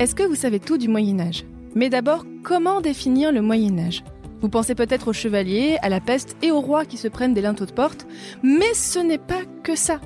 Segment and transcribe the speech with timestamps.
[0.00, 1.44] Est-ce que vous savez tout du Moyen Âge
[1.74, 4.02] Mais d'abord, comment définir le Moyen Âge
[4.40, 7.42] Vous pensez peut-être aux chevaliers, à la peste et aux rois qui se prennent des
[7.42, 8.06] linteaux de porte,
[8.42, 10.00] mais ce n'est pas que ça.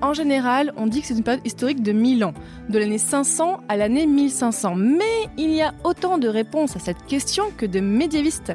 [0.00, 2.32] En général, on dit que c'est une période historique de 1000 ans,
[2.70, 4.76] de l'année 500 à l'année 1500.
[4.76, 8.54] Mais il y a autant de réponses à cette question que de médiévistes.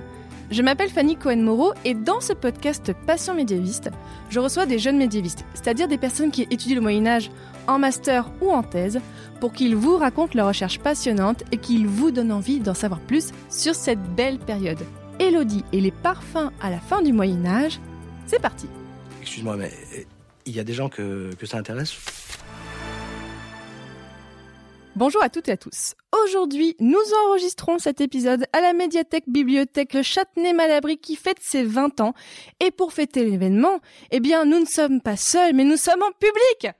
[0.51, 3.91] Je m'appelle Fanny Cohen-Moreau et dans ce podcast Passion médiéviste,
[4.31, 7.29] je reçois des jeunes médiévistes, c'est-à-dire des personnes qui étudient le Moyen Âge
[7.67, 8.99] en master ou en thèse,
[9.39, 13.31] pour qu'ils vous racontent leurs recherches passionnantes et qu'ils vous donnent envie d'en savoir plus
[13.51, 14.79] sur cette belle période.
[15.19, 17.79] Élodie et les parfums à la fin du Moyen Âge,
[18.25, 18.65] c'est parti
[19.21, 20.01] Excuse-moi, mais euh,
[20.47, 21.95] il y a des gens que ça intéresse?
[24.95, 25.93] Bonjour à toutes et à tous.
[26.23, 32.01] Aujourd'hui, nous enregistrons cet épisode à la médiathèque bibliothèque Le Châtenay-Malabry qui fête ses 20
[32.01, 32.13] ans.
[32.59, 33.79] Et pour fêter l'événement,
[34.11, 36.75] eh bien, nous ne sommes pas seuls, mais nous sommes en public.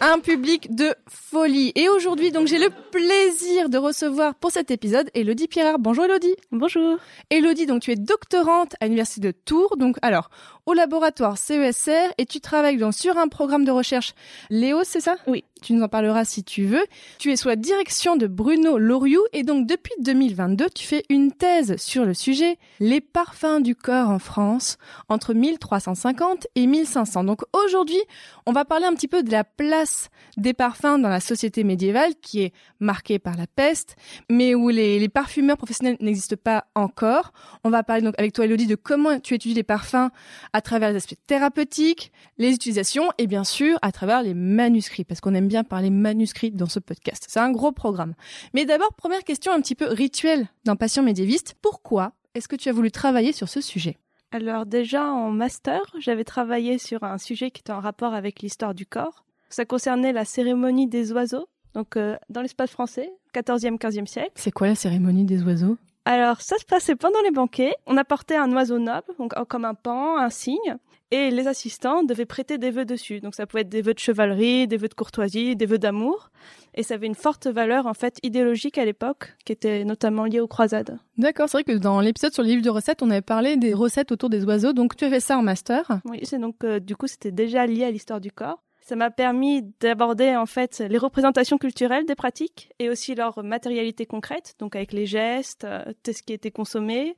[0.00, 1.72] un public de folie.
[1.74, 5.78] Et aujourd'hui, donc, j'ai le plaisir de recevoir pour cet épisode Elodie Pierre.
[5.78, 6.34] Bonjour Elodie.
[6.50, 6.98] Bonjour.
[7.28, 9.76] Elodie, donc, tu es doctorante à l'Université de Tours.
[9.76, 10.30] Donc, alors,
[10.70, 14.14] au laboratoire CESR et tu travailles donc sur un programme de recherche
[14.50, 15.16] Léo, c'est ça?
[15.26, 15.44] Oui.
[15.62, 16.84] Tu nous en parleras si tu veux.
[17.18, 21.32] Tu es sous la direction de Bruno Loriou et donc depuis 2022, tu fais une
[21.32, 27.24] thèse sur le sujet Les parfums du corps en France entre 1350 et 1500.
[27.24, 28.00] Donc aujourd'hui,
[28.46, 32.14] on va parler un petit peu de la place des parfums dans la société médiévale
[32.22, 33.96] qui est marquée par la peste,
[34.30, 37.32] mais où les, les parfumeurs professionnels n'existent pas encore.
[37.64, 40.08] On va parler donc avec toi Elodie de comment tu étudies les parfums
[40.54, 45.20] à travers les aspects thérapeutiques, les utilisations et bien sûr à travers les manuscrits parce
[45.20, 47.26] qu'on aime bien parler manuscrits dans ce podcast.
[47.28, 48.14] C'est un gros programme.
[48.54, 51.56] Mais d'abord, première question un petit peu rituelle d'un patient médiéviste.
[51.62, 53.96] Pourquoi est-ce que tu as voulu travailler sur ce sujet?
[54.32, 58.74] Alors déjà en master, j'avais travaillé sur un sujet qui était en rapport avec l'histoire
[58.74, 59.24] du corps.
[59.48, 64.30] Ça concernait la cérémonie des oiseaux, donc euh, dans l'espace français, 14e, 15e siècle.
[64.36, 65.76] C'est quoi la cérémonie des oiseaux?
[66.04, 67.74] Alors ça se passait pendant les banquets.
[67.86, 70.76] On apportait un oiseau noble, donc comme un pan, un cygne,
[71.10, 73.20] et les assistants devaient prêter des vœux dessus.
[73.20, 76.30] Donc ça pouvait être des vœux de chevalerie, des vœux de courtoisie, des vœux d'amour,
[76.74, 80.40] et ça avait une forte valeur en fait idéologique à l'époque, qui était notamment liée
[80.40, 80.98] aux croisades.
[81.18, 83.74] D'accord, c'est vrai que dans l'épisode sur les livres de recettes, on avait parlé des
[83.74, 84.72] recettes autour des oiseaux.
[84.72, 87.84] Donc tu avais ça en master Oui, c'est donc euh, du coup c'était déjà lié
[87.84, 88.62] à l'histoire du corps.
[88.90, 94.04] Ça m'a permis d'aborder en fait les représentations culturelles des pratiques et aussi leur matérialité
[94.04, 97.16] concrète, donc avec les gestes, euh, ce qui était consommé.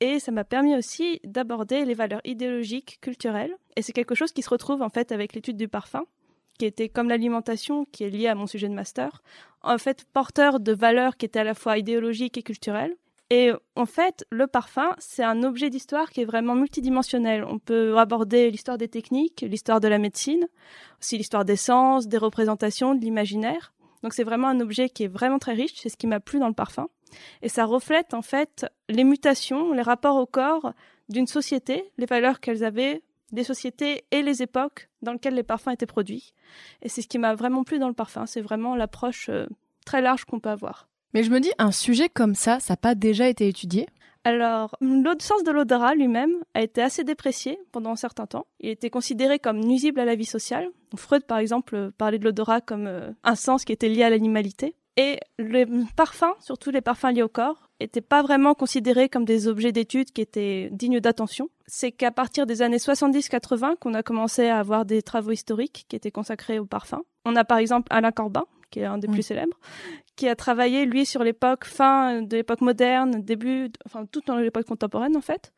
[0.00, 3.54] Et ça m'a permis aussi d'aborder les valeurs idéologiques, culturelles.
[3.76, 6.06] Et c'est quelque chose qui se retrouve en fait avec l'étude du parfum,
[6.58, 9.22] qui était comme l'alimentation, qui est liée à mon sujet de master,
[9.62, 12.96] en fait porteur de valeurs qui étaient à la fois idéologiques et culturelles.
[13.30, 17.44] Et en fait, le parfum, c'est un objet d'histoire qui est vraiment multidimensionnel.
[17.44, 20.46] On peut aborder l'histoire des techniques, l'histoire de la médecine,
[21.00, 23.72] aussi l'histoire des sens, des représentations, de l'imaginaire.
[24.02, 26.38] Donc c'est vraiment un objet qui est vraiment très riche, c'est ce qui m'a plu
[26.38, 26.88] dans le parfum.
[27.42, 30.72] Et ça reflète en fait les mutations, les rapports au corps
[31.08, 35.70] d'une société, les valeurs qu'elles avaient, des sociétés et les époques dans lesquelles les parfums
[35.70, 36.32] étaient produits.
[36.82, 39.46] Et c'est ce qui m'a vraiment plu dans le parfum, c'est vraiment l'approche euh,
[39.84, 40.88] très large qu'on peut avoir.
[41.14, 43.86] Mais je me dis, un sujet comme ça, ça n'a pas déjà été étudié?
[44.24, 48.46] Alors, le sens de l'odorat lui-même a été assez déprécié pendant un certain temps.
[48.58, 50.68] Il était considéré comme nuisible à la vie sociale.
[50.96, 54.74] Freud, par exemple, parlait de l'odorat comme euh, un sens qui était lié à l'animalité.
[54.96, 59.46] Et les parfums, surtout les parfums liés au corps, n'étaient pas vraiment considérés comme des
[59.46, 61.48] objets d'étude qui étaient dignes d'attention.
[61.66, 65.94] C'est qu'à partir des années 70-80 qu'on a commencé à avoir des travaux historiques qui
[65.94, 67.02] étaient consacrés aux parfums.
[67.26, 69.58] On a par exemple Alain Corbin, qui est un des plus célèbres,
[70.16, 74.66] qui a travaillé, lui, sur l'époque fin de l'époque moderne, début, enfin, toute dans l'époque
[74.66, 75.52] contemporaine, en fait,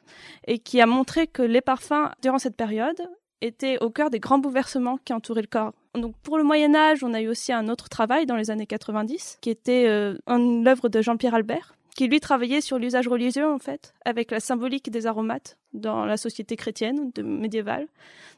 [0.46, 3.00] et qui a montré que les parfums, durant cette période,
[3.40, 5.72] étaient au cœur des grands bouleversements qui entouraient le corps.
[5.94, 9.38] Donc, pour le Moyen-Âge, on a eu aussi un autre travail dans les années 90,
[9.40, 13.58] qui était euh, une œuvre de Jean-Pierre Albert, qui lui travaillait sur l'usage religieux, en
[13.58, 17.87] fait, avec la symbolique des aromates dans la société chrétienne de médiévale.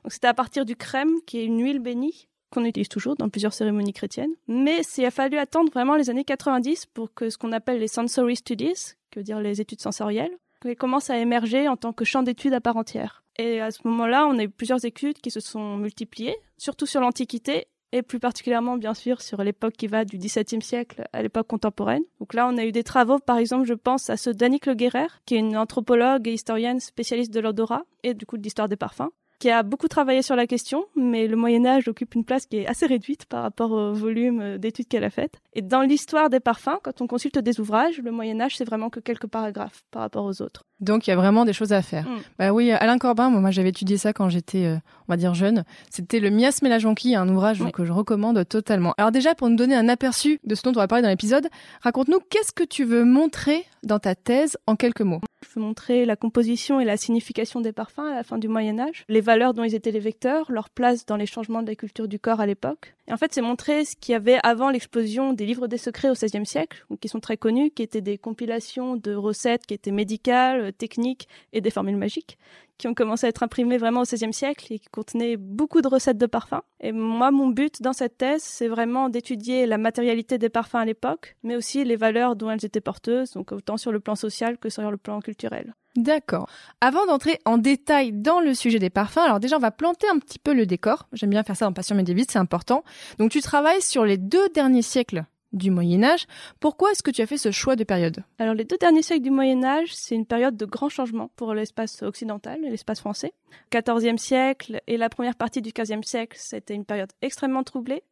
[0.04, 3.28] Donc, c'était à partir du crème, qui est une huile bénie, qu'on utilise toujours dans
[3.28, 4.32] plusieurs cérémonies chrétiennes.
[4.48, 7.88] Mais il a fallu attendre vraiment les années 90 pour que ce qu'on appelle les
[7.88, 10.36] sensory studies, que veut dire les études sensorielles,
[10.78, 13.24] commencent à émerger en tant que champ d'études à part entière.
[13.38, 17.00] Et à ce moment-là, on a eu plusieurs études qui se sont multipliées, surtout sur
[17.00, 21.46] l'Antiquité et plus particulièrement bien sûr sur l'époque qui va du XVIIe siècle à l'époque
[21.46, 22.02] contemporaine.
[22.20, 24.74] Donc là, on a eu des travaux, par exemple, je pense à ceux d'Annick Le
[24.74, 28.68] Guerrer, qui est une anthropologue et historienne spécialiste de l'odorat et du coup de l'histoire
[28.68, 32.24] des parfums qui a beaucoup travaillé sur la question, mais le Moyen Âge occupe une
[32.24, 35.40] place qui est assez réduite par rapport au volume d'études qu'elle a faites.
[35.54, 38.90] Et dans l'histoire des parfums, quand on consulte des ouvrages, le Moyen Âge, c'est vraiment
[38.90, 40.64] que quelques paragraphes par rapport aux autres.
[40.78, 42.06] Donc il y a vraiment des choses à faire.
[42.06, 42.18] Mm.
[42.38, 44.76] Bah oui, Alain Corbin, moi j'avais étudié ça quand j'étais, euh,
[45.08, 45.64] on va dire jeune.
[45.90, 47.72] C'était le Miasme et la jonquille, un ouvrage Oui.
[47.72, 48.94] que je recommande totalement.
[48.98, 51.48] Alors déjà, pour nous donner un aperçu de ce dont on va parler dans l'épisode,
[51.82, 55.20] raconte-nous qu'est-ce que tu veux montrer dans ta thèse en quelques mots?
[55.42, 58.78] Je veux montrer la composition et la signification des parfums à la fin du Moyen
[58.78, 61.74] Âge, les valeurs dont ils étaient les vecteurs, leur place dans les changements de la
[61.74, 62.94] culture du corps à l'époque.
[63.08, 66.10] Et en fait, c'est montrer ce qu'il y avait avant l'explosion des livres des secrets
[66.10, 69.90] au XVIe siècle, qui sont très connus, qui étaient des compilations de recettes qui étaient
[69.90, 72.36] médicales, techniques et des formules magiques,
[72.80, 75.88] qui ont commencé à être imprimées vraiment au XVIe siècle et qui contenaient beaucoup de
[75.88, 76.62] recettes de parfums.
[76.80, 80.86] Et moi, mon but dans cette thèse, c'est vraiment d'étudier la matérialité des parfums à
[80.86, 84.56] l'époque, mais aussi les valeurs dont elles étaient porteuses, donc autant sur le plan social
[84.56, 85.74] que sur le plan culturel.
[85.94, 86.48] D'accord.
[86.80, 90.18] Avant d'entrer en détail dans le sujet des parfums, alors déjà on va planter un
[90.18, 91.06] petit peu le décor.
[91.12, 92.82] J'aime bien faire ça en passion médiéviste, c'est important.
[93.18, 96.26] Donc tu travailles sur les deux derniers siècles du Moyen Âge.
[96.60, 98.22] Pourquoi est-ce que tu as fait ce choix de période?
[98.38, 101.54] Alors les deux derniers siècles du Moyen Âge, c'est une période de grands changements pour
[101.54, 103.32] l'espace occidental et l'espace français.
[103.72, 108.02] 14e siècle et la première partie du 15e siècle, c'était une période extrêmement troublée,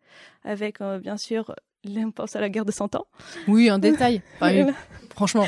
[0.44, 1.54] avec euh, bien sûr,
[1.86, 3.06] on pense à la guerre de Cent Ans,
[3.46, 4.22] Oui, un détail.
[4.40, 4.72] Enfin, oui,
[5.10, 5.46] franchement,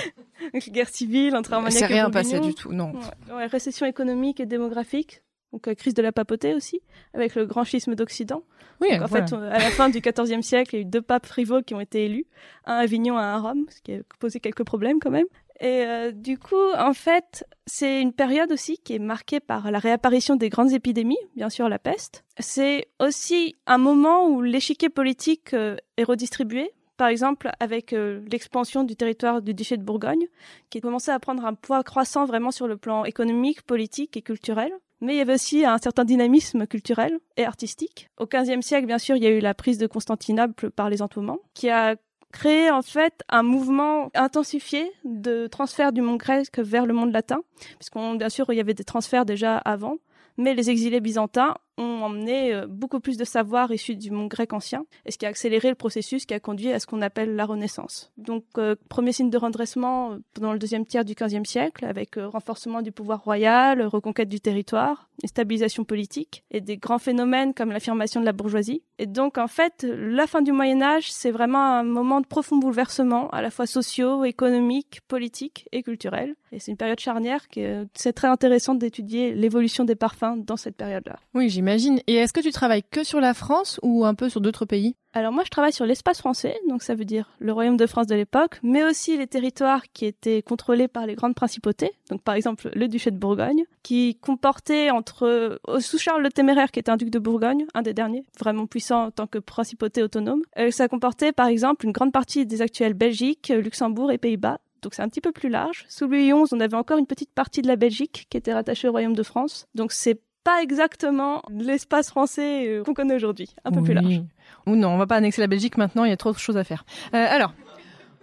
[0.68, 2.72] guerre civile entre Armagnac c'est et rien passé du tout.
[2.72, 2.92] Non.
[2.92, 5.22] Ouais, ouais, récession économique et démographique.
[5.52, 6.80] Donc euh, crise de la papauté aussi,
[7.14, 8.42] avec le grand schisme d'Occident.
[8.80, 9.26] Oui, Donc, en voilà.
[9.26, 11.74] fait, à la fin du XIVe siècle, il y a eu deux papes rivaux qui
[11.74, 12.26] ont été élus,
[12.64, 15.26] un à Avignon et un à Rome, ce qui a posé quelques problèmes quand même.
[15.60, 19.78] Et euh, du coup, en fait, c'est une période aussi qui est marquée par la
[19.78, 22.24] réapparition des grandes épidémies, bien sûr la peste.
[22.38, 26.70] C'est aussi un moment où l'échiquier politique euh, est redistribué.
[27.00, 30.26] Par exemple, avec euh, l'expansion du territoire du duché de Bourgogne,
[30.68, 34.70] qui commençait à prendre un poids croissant vraiment sur le plan économique, politique et culturel.
[35.00, 38.10] Mais il y avait aussi un certain dynamisme culturel et artistique.
[38.18, 41.00] Au XVe siècle, bien sûr, il y a eu la prise de Constantinople par les
[41.00, 41.96] Ottomans, qui a
[42.32, 47.40] créé en fait un mouvement intensifié de transfert du monde grec vers le monde latin,
[47.78, 49.96] puisqu'on bien sûr il y avait des transferts déjà avant,
[50.36, 54.52] mais les exilés byzantins ont emmené euh, beaucoup plus de savoir issu du monde grec
[54.52, 57.34] ancien, et ce qui a accéléré le processus qui a conduit à ce qu'on appelle
[57.36, 58.12] la Renaissance.
[58.16, 62.16] Donc, euh, premier signe de redressement euh, dans le deuxième tiers du XVe siècle, avec
[62.16, 67.54] euh, renforcement du pouvoir royal, reconquête du territoire, et stabilisation politique, et des grands phénomènes
[67.54, 68.82] comme l'affirmation de la bourgeoisie.
[68.98, 72.56] Et donc, en fait, la fin du Moyen Âge, c'est vraiment un moment de profond
[72.56, 76.34] bouleversement, à la fois sociaux, économiques, politiques et culturels.
[76.52, 80.56] Et c'est une période charnière qui est, c'est très intéressant d'étudier l'évolution des parfums dans
[80.56, 81.18] cette période-là.
[81.34, 81.69] Oui, j'imagine.
[82.06, 84.96] Et est-ce que tu travailles que sur la France ou un peu sur d'autres pays?
[85.12, 88.06] Alors moi, je travaille sur l'espace français, donc ça veut dire le Royaume de France
[88.06, 92.34] de l'époque, mais aussi les territoires qui étaient contrôlés par les grandes principautés, donc par
[92.34, 96.96] exemple le duché de Bourgogne, qui comportait entre sous Charles le Téméraire, qui était un
[96.96, 100.42] duc de Bourgogne, un des derniers, vraiment puissant en tant que principauté autonome.
[100.58, 104.58] Euh, ça comportait par exemple une grande partie des actuelles Belgique, Luxembourg et Pays-Bas.
[104.82, 105.84] Donc c'est un petit peu plus large.
[105.88, 108.88] Sous Louis XI, on avait encore une petite partie de la Belgique qui était rattachée
[108.88, 109.66] au Royaume de France.
[109.74, 114.22] Donc c'est pas exactement l'espace français euh, qu'on connaît aujourd'hui, un peu plus large.
[114.66, 116.56] Ou non, on va pas annexer la Belgique maintenant, il y a trop de choses
[116.56, 116.84] à faire.
[117.14, 117.52] Euh, alors,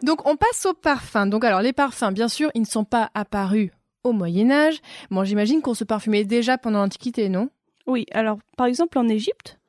[0.03, 1.27] donc on passe aux parfums.
[1.27, 3.71] Donc alors les parfums, bien sûr, ils ne sont pas apparus
[4.03, 4.79] au Moyen Âge.
[5.11, 7.49] Bon, j'imagine qu'on se parfumait déjà pendant l'Antiquité, non?
[7.85, 9.59] Oui, alors par exemple en Égypte,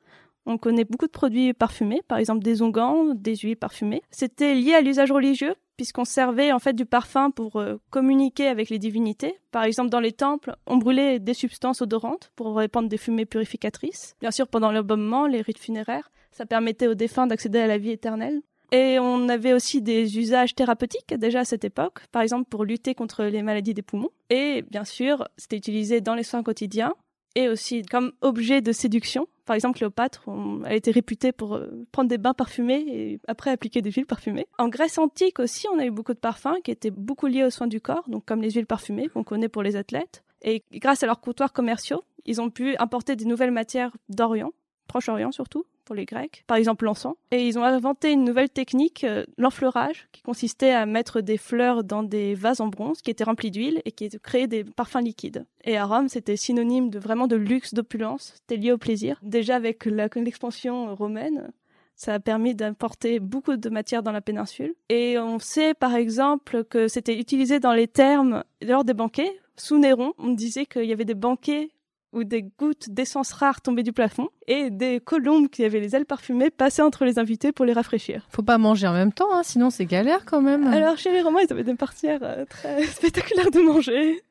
[0.45, 4.01] on connaît beaucoup de produits parfumés, par exemple des onguents, des huiles parfumées.
[4.11, 8.69] C'était lié à l'usage religieux puisqu'on servait en fait du parfum pour euh, communiquer avec
[8.69, 9.39] les divinités.
[9.49, 14.17] Par exemple, dans les temples, on brûlait des substances odorantes pour répandre des fumées purificatrices.
[14.19, 17.91] Bien sûr, pendant l'embaumement, les rites funéraires, ça permettait aux défunts d'accéder à la vie
[17.91, 18.41] éternelle.
[18.73, 22.93] Et on avait aussi des usages thérapeutiques déjà à cette époque, par exemple pour lutter
[22.93, 24.11] contre les maladies des poumons.
[24.29, 26.93] Et bien sûr, c'était utilisé dans les soins quotidiens
[27.35, 29.27] et aussi comme objet de séduction.
[29.45, 33.49] Par exemple, Cléopâtre, on- elle était réputée pour euh, prendre des bains parfumés et après
[33.51, 34.47] appliquer des huiles parfumées.
[34.57, 37.49] En Grèce antique aussi, on a eu beaucoup de parfums qui étaient beaucoup liés aux
[37.49, 40.23] soins du corps, donc comme les huiles parfumées qu'on connaît pour les athlètes.
[40.43, 44.51] Et grâce à leurs comptoirs commerciaux, ils ont pu importer des nouvelles matières d'Orient,
[44.87, 47.15] Proche-Orient surtout, pour les Grecs, par exemple l'encens.
[47.31, 51.83] Et ils ont inventé une nouvelle technique, euh, l'enfleurage, qui consistait à mettre des fleurs
[51.83, 55.47] dans des vases en bronze qui étaient remplis d'huile et qui créaient des parfums liquides.
[55.63, 59.17] Et à Rome, c'était synonyme de vraiment de luxe, d'opulence, c'était lié au plaisir.
[59.23, 61.51] Déjà avec l'expansion romaine,
[61.95, 64.75] ça a permis d'importer beaucoup de matières dans la péninsule.
[64.89, 69.39] Et on sait par exemple que c'était utilisé dans les termes lors des banquets.
[69.57, 71.71] sous Néron, on disait qu'il y avait des banquets
[72.13, 76.05] où des gouttes d'essence rare tombaient du plafond et des colombes qui avaient les ailes
[76.05, 78.27] parfumées passaient entre les invités pour les rafraîchir.
[78.29, 80.67] Faut pas manger en même temps, hein, sinon c'est galère quand même.
[80.67, 84.21] Alors chez les Romains, ils avaient des partières euh, très spectaculaires de manger.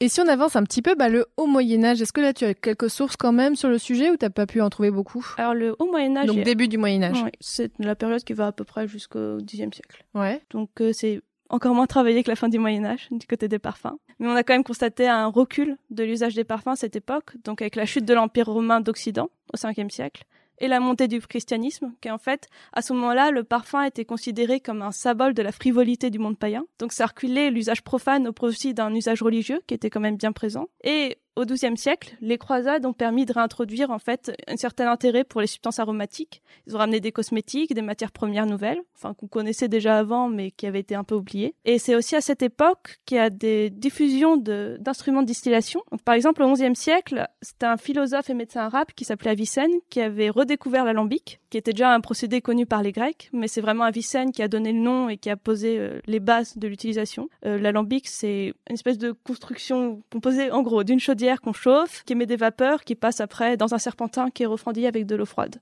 [0.00, 2.32] Et si on avance un petit peu, bah, le haut Moyen Âge, est-ce que là
[2.32, 4.92] tu as quelques sources quand même sur le sujet ou t'as pas pu en trouver
[4.92, 5.26] beaucoup?
[5.38, 7.20] Alors le haut Moyen Âge, Donc début du Moyen Âge.
[7.22, 10.04] Ouais, c'est la période qui va à peu près jusqu'au Xe siècle.
[10.14, 10.40] Ouais.
[10.50, 13.58] Donc euh, c'est encore moins travaillé que la fin du Moyen Âge du côté des
[13.58, 13.98] parfums.
[14.18, 17.36] Mais on a quand même constaté un recul de l'usage des parfums à cette époque,
[17.44, 20.24] donc avec la chute de l'Empire romain d'Occident au Ve siècle
[20.60, 24.60] et la montée du christianisme, qui en fait, à ce moment-là, le parfum était considéré
[24.60, 26.64] comme un symbole de la frivolité du monde païen.
[26.78, 30.32] Donc ça reculait l'usage profane au profit d'un usage religieux qui était quand même bien
[30.32, 30.68] présent.
[30.82, 35.22] Et au XIIe siècle, les croisades ont permis de réintroduire en fait un certain intérêt
[35.22, 36.42] pour les substances aromatiques.
[36.66, 40.50] Ils ont ramené des cosmétiques, des matières premières nouvelles, enfin qu'on connaissait déjà avant mais
[40.50, 41.54] qui avaient été un peu oubliées.
[41.64, 45.82] Et c'est aussi à cette époque qu'il y a des diffusions d'instruments de, distillation.
[46.04, 50.00] Par exemple, au XIe siècle, c'était un philosophe et médecin arabe qui s'appelait Avicenne qui
[50.00, 53.84] avait redécouvert l'alambic, qui était déjà un procédé connu par les Grecs, mais c'est vraiment
[53.84, 57.28] Avicenne qui a donné le nom et qui a posé euh, les bases de l'utilisation.
[57.46, 62.12] Euh, l'alambic, c'est une espèce de construction composée en gros d'une chaudière qu'on chauffe, qui
[62.12, 65.26] émet des vapeurs, qui passent après dans un serpentin qui est refroidi avec de l'eau
[65.26, 65.56] froide.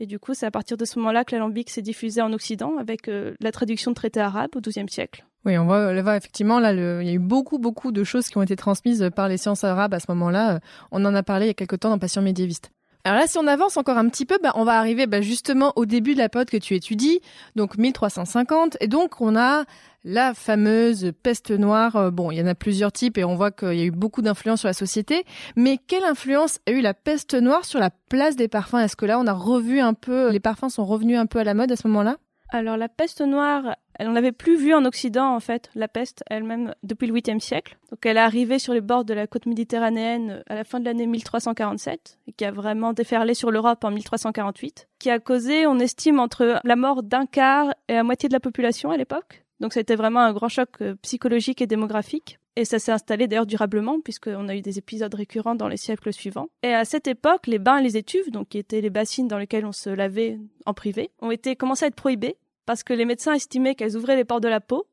[0.00, 2.76] Et du coup, c'est à partir de ce moment-là que l'alambic s'est diffusé en Occident
[2.78, 5.24] avec euh, la traduction de traités arabes au XIIe siècle.
[5.44, 8.42] Oui, on voit, effectivement, là, il y a eu beaucoup, beaucoup de choses qui ont
[8.42, 10.60] été transmises par les sciences arabes à ce moment-là.
[10.92, 12.70] On en a parlé il y a quelque temps dans Passion médiéviste.
[13.04, 15.72] Alors là, si on avance encore un petit peu, bah, on va arriver bah, justement
[15.76, 17.20] au début de la période que tu étudies,
[17.56, 19.64] donc 1350, et donc on a
[20.04, 21.96] la fameuse peste noire.
[21.96, 23.90] Euh, bon, il y en a plusieurs types et on voit qu'il y a eu
[23.90, 25.24] beaucoup d'influence sur la société,
[25.56, 28.76] mais quelle influence a eu la peste noire sur la place des parfums?
[28.76, 31.44] Est-ce que là, on a revu un peu, les parfums sont revenus un peu à
[31.44, 32.16] la mode à ce moment-là?
[32.50, 36.24] Alors la peste noire, elle, on l'avait plus vue en Occident en fait, la peste
[36.30, 37.76] elle-même depuis le 8e siècle.
[37.90, 40.86] Donc elle est arrivée sur les bords de la côte méditerranéenne à la fin de
[40.86, 45.78] l'année 1347 et qui a vraiment déferlé sur l'Europe en 1348, qui a causé, on
[45.78, 49.44] estime, entre la mort d'un quart et la moitié de la population à l'époque.
[49.60, 52.38] Donc ça a été vraiment un grand choc euh, psychologique et démographique.
[52.58, 56.12] Et ça s'est installé d'ailleurs durablement, puisqu'on a eu des épisodes récurrents dans les siècles
[56.12, 56.48] suivants.
[56.64, 59.38] Et à cette époque, les bains et les étuves, donc qui étaient les bassines dans
[59.38, 62.34] lesquelles on se lavait en privé, ont été commencé à être prohibés,
[62.66, 64.88] parce que les médecins estimaient qu'elles ouvraient les pores de la peau,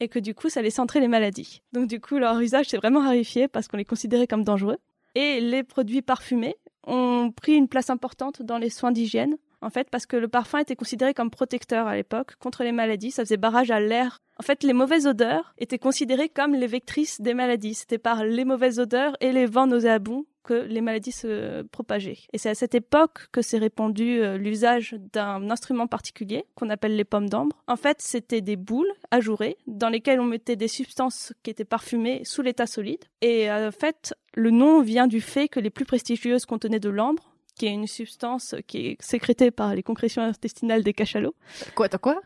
[0.00, 1.62] et que du coup, ça laissait entrer les maladies.
[1.72, 4.78] Donc du coup, leur usage s'est vraiment rarifié, parce qu'on les considérait comme dangereux.
[5.14, 9.88] Et les produits parfumés ont pris une place importante dans les soins d'hygiène, en fait,
[9.90, 13.10] parce que le parfum était considéré comme protecteur à l'époque contre les maladies.
[13.10, 14.20] Ça faisait barrage à l'air.
[14.38, 17.74] En fait, les mauvaises odeurs étaient considérées comme les vectrices des maladies.
[17.74, 22.18] C'était par les mauvaises odeurs et les vents nauséabonds que les maladies se propageaient.
[22.34, 26.96] Et c'est à cette époque que s'est répandu euh, l'usage d'un instrument particulier qu'on appelle
[26.96, 27.62] les pommes d'ambre.
[27.66, 32.20] En fait, c'était des boules ajourées dans lesquelles on mettait des substances qui étaient parfumées
[32.24, 33.04] sous l'état solide.
[33.22, 36.90] Et euh, en fait, le nom vient du fait que les plus prestigieuses contenaient de
[36.90, 41.34] l'ambre, qui est une substance qui est sécrétée par les concrétions intestinales des cachalots.
[41.74, 42.20] Quoi, t'as quoi?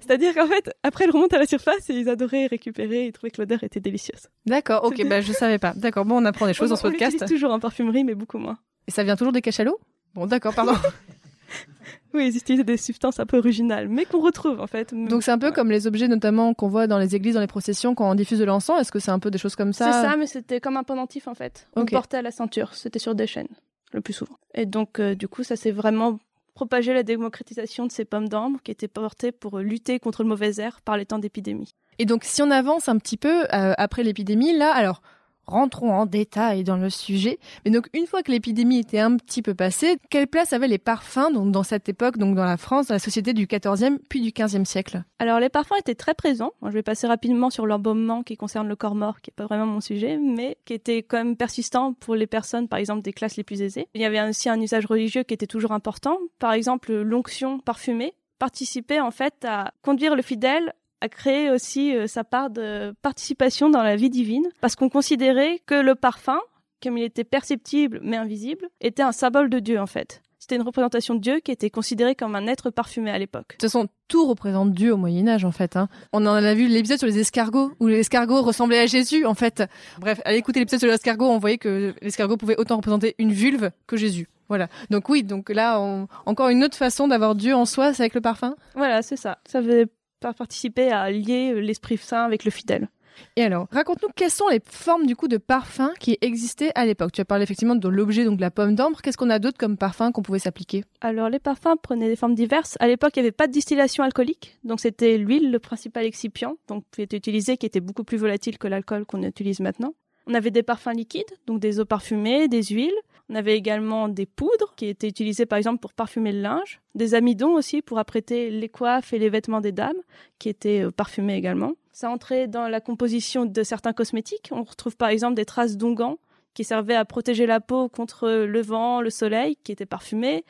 [0.00, 3.30] C'est-à-dire qu'en fait, après, ils remontent à la surface et ils adoraient récupérer et trouvaient
[3.30, 4.28] que l'odeur était délicieuse.
[4.46, 5.72] D'accord, ok, bah je savais pas.
[5.76, 7.18] D'accord, bon, on apprend des choses on, dans ce podcast.
[7.22, 8.58] On toujours en parfumerie, mais beaucoup moins.
[8.88, 9.78] Et ça vient toujours des cachalots?
[10.14, 10.72] Bon, d'accord, pardon.
[12.14, 14.94] oui, ils utilisent des substances un peu originales, mais qu'on retrouve en fait.
[14.94, 17.46] Donc c'est un peu comme les objets notamment qu'on voit dans les églises, dans les
[17.46, 18.80] processions, quand on diffuse de l'encens.
[18.80, 19.92] Est-ce que c'est un peu des choses comme ça?
[19.92, 21.68] C'est ça, mais c'était comme un pendentif en fait.
[21.76, 23.48] On portait à la ceinture, c'était sur des chaînes
[23.92, 24.36] le plus souvent.
[24.54, 26.18] Et donc, euh, du coup, ça s'est vraiment
[26.54, 30.56] propagé la démocratisation de ces pommes d'ambre qui étaient portées pour lutter contre le mauvais
[30.58, 31.74] air par les temps d'épidémie.
[31.98, 35.02] Et donc, si on avance un petit peu euh, après l'épidémie, là, alors
[35.50, 37.38] rentrons en détail dans le sujet.
[37.64, 40.78] Mais donc, une fois que l'épidémie était un petit peu passée, quelle place avaient les
[40.78, 44.32] parfums dans cette époque, donc dans la France, dans la société du XIVe puis du
[44.32, 45.02] XVe siècle?
[45.18, 46.52] Alors, les parfums étaient très présents.
[46.62, 49.66] je vais passer rapidement sur l'embaumement qui concerne le corps mort, qui n'est pas vraiment
[49.66, 53.36] mon sujet, mais qui était quand même persistant pour les personnes, par exemple, des classes
[53.36, 53.88] les plus aisées.
[53.94, 56.18] Il y avait aussi un usage religieux qui était toujours important.
[56.38, 62.06] Par exemple, l'onction parfumée participait en fait à conduire le fidèle a créé aussi euh,
[62.06, 66.38] sa part de participation dans la vie divine, parce qu'on considérait que le parfum,
[66.82, 70.22] comme il était perceptible mais invisible, était un symbole de Dieu en fait.
[70.38, 73.48] C'était une représentation de Dieu qui était considérée comme un être parfumé à l'époque.
[73.50, 75.76] De toute façon, tout représente Dieu au Moyen Âge en fait.
[75.76, 75.88] Hein.
[76.14, 79.62] On en a vu l'épisode sur les escargots, où l'escargot ressemblait à Jésus en fait.
[79.98, 83.70] Bref, allez écouter l'épisode sur l'escargot, on voyait que l'escargot pouvait autant représenter une vulve
[83.86, 84.28] que Jésus.
[84.48, 84.68] Voilà.
[84.90, 85.78] Donc oui, donc là,
[86.26, 88.56] encore une autre façon d'avoir Dieu en soi, c'est avec le parfum?
[88.74, 89.38] Voilà, c'est ça.
[89.46, 89.86] Ça faisait
[90.20, 92.88] participer à lier l'Esprit Saint avec le fidèle.
[93.36, 97.12] Et alors, raconte-nous quelles sont les formes du coup de parfums qui existaient à l'époque?
[97.12, 99.02] Tu as parlé effectivement de l'objet, donc la pomme d'ambre.
[99.02, 100.84] Qu'est-ce qu'on a d'autre comme parfum qu'on pouvait s'appliquer?
[101.00, 102.76] Alors, les parfums prenaient des formes diverses.
[102.80, 106.56] À l'époque, il n'y avait pas de distillation alcoolique, donc c'était l'huile le principal excipient,
[106.68, 109.94] donc qui était utilisé, qui était beaucoup plus volatile que l'alcool qu'on utilise maintenant.
[110.26, 112.94] On avait des parfums liquides, donc des eaux parfumées, des huiles.
[113.30, 117.14] On avait également des poudres qui étaient utilisées par exemple pour parfumer le linge, des
[117.14, 119.96] amidons aussi pour apprêter les coiffes et les vêtements des dames
[120.38, 121.74] qui étaient euh, parfumés également.
[121.92, 124.48] Ça entrait dans la composition de certains cosmétiques.
[124.50, 126.18] On retrouve par exemple des traces d'onguents
[126.54, 130.44] qui servaient à protéger la peau contre le vent, le soleil, qui étaient parfumés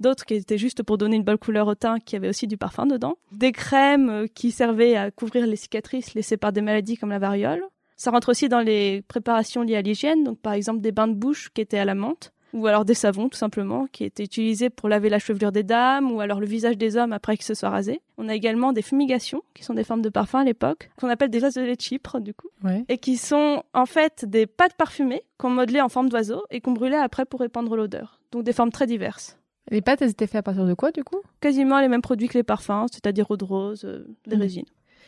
[0.00, 2.56] d'autres qui étaient juste pour donner une belle couleur au teint, qui avait aussi du
[2.56, 6.96] parfum dedans, des crèmes euh, qui servaient à couvrir les cicatrices laissées par des maladies
[6.96, 7.64] comme la variole.
[7.96, 11.14] Ça rentre aussi dans les préparations liées à l'hygiène, donc par exemple des bains de
[11.14, 14.70] bouche qui étaient à la menthe, ou alors des savons tout simplement, qui étaient utilisés
[14.70, 17.54] pour laver la chevelure des dames, ou alors le visage des hommes après qu'ils se
[17.54, 18.00] soient rasés.
[18.16, 21.30] On a également des fumigations, qui sont des formes de parfum à l'époque, qu'on appelle
[21.30, 22.84] des oiseaux de Chypre du coup, Ouais.
[22.88, 26.72] et qui sont en fait des pâtes parfumées qu'on modelait en forme d'oiseau et qu'on
[26.72, 28.20] brûlait après pour répandre l'odeur.
[28.32, 29.36] Donc des formes très diverses
[29.70, 31.20] Les pâtes, elles étaient faites à partir de quoi, du coup?
[31.40, 34.42] Quasiment les mêmes produits que les parfums, c'est-à-dire eau de rose, euh, des Mhm.
[34.42, 34.64] résines.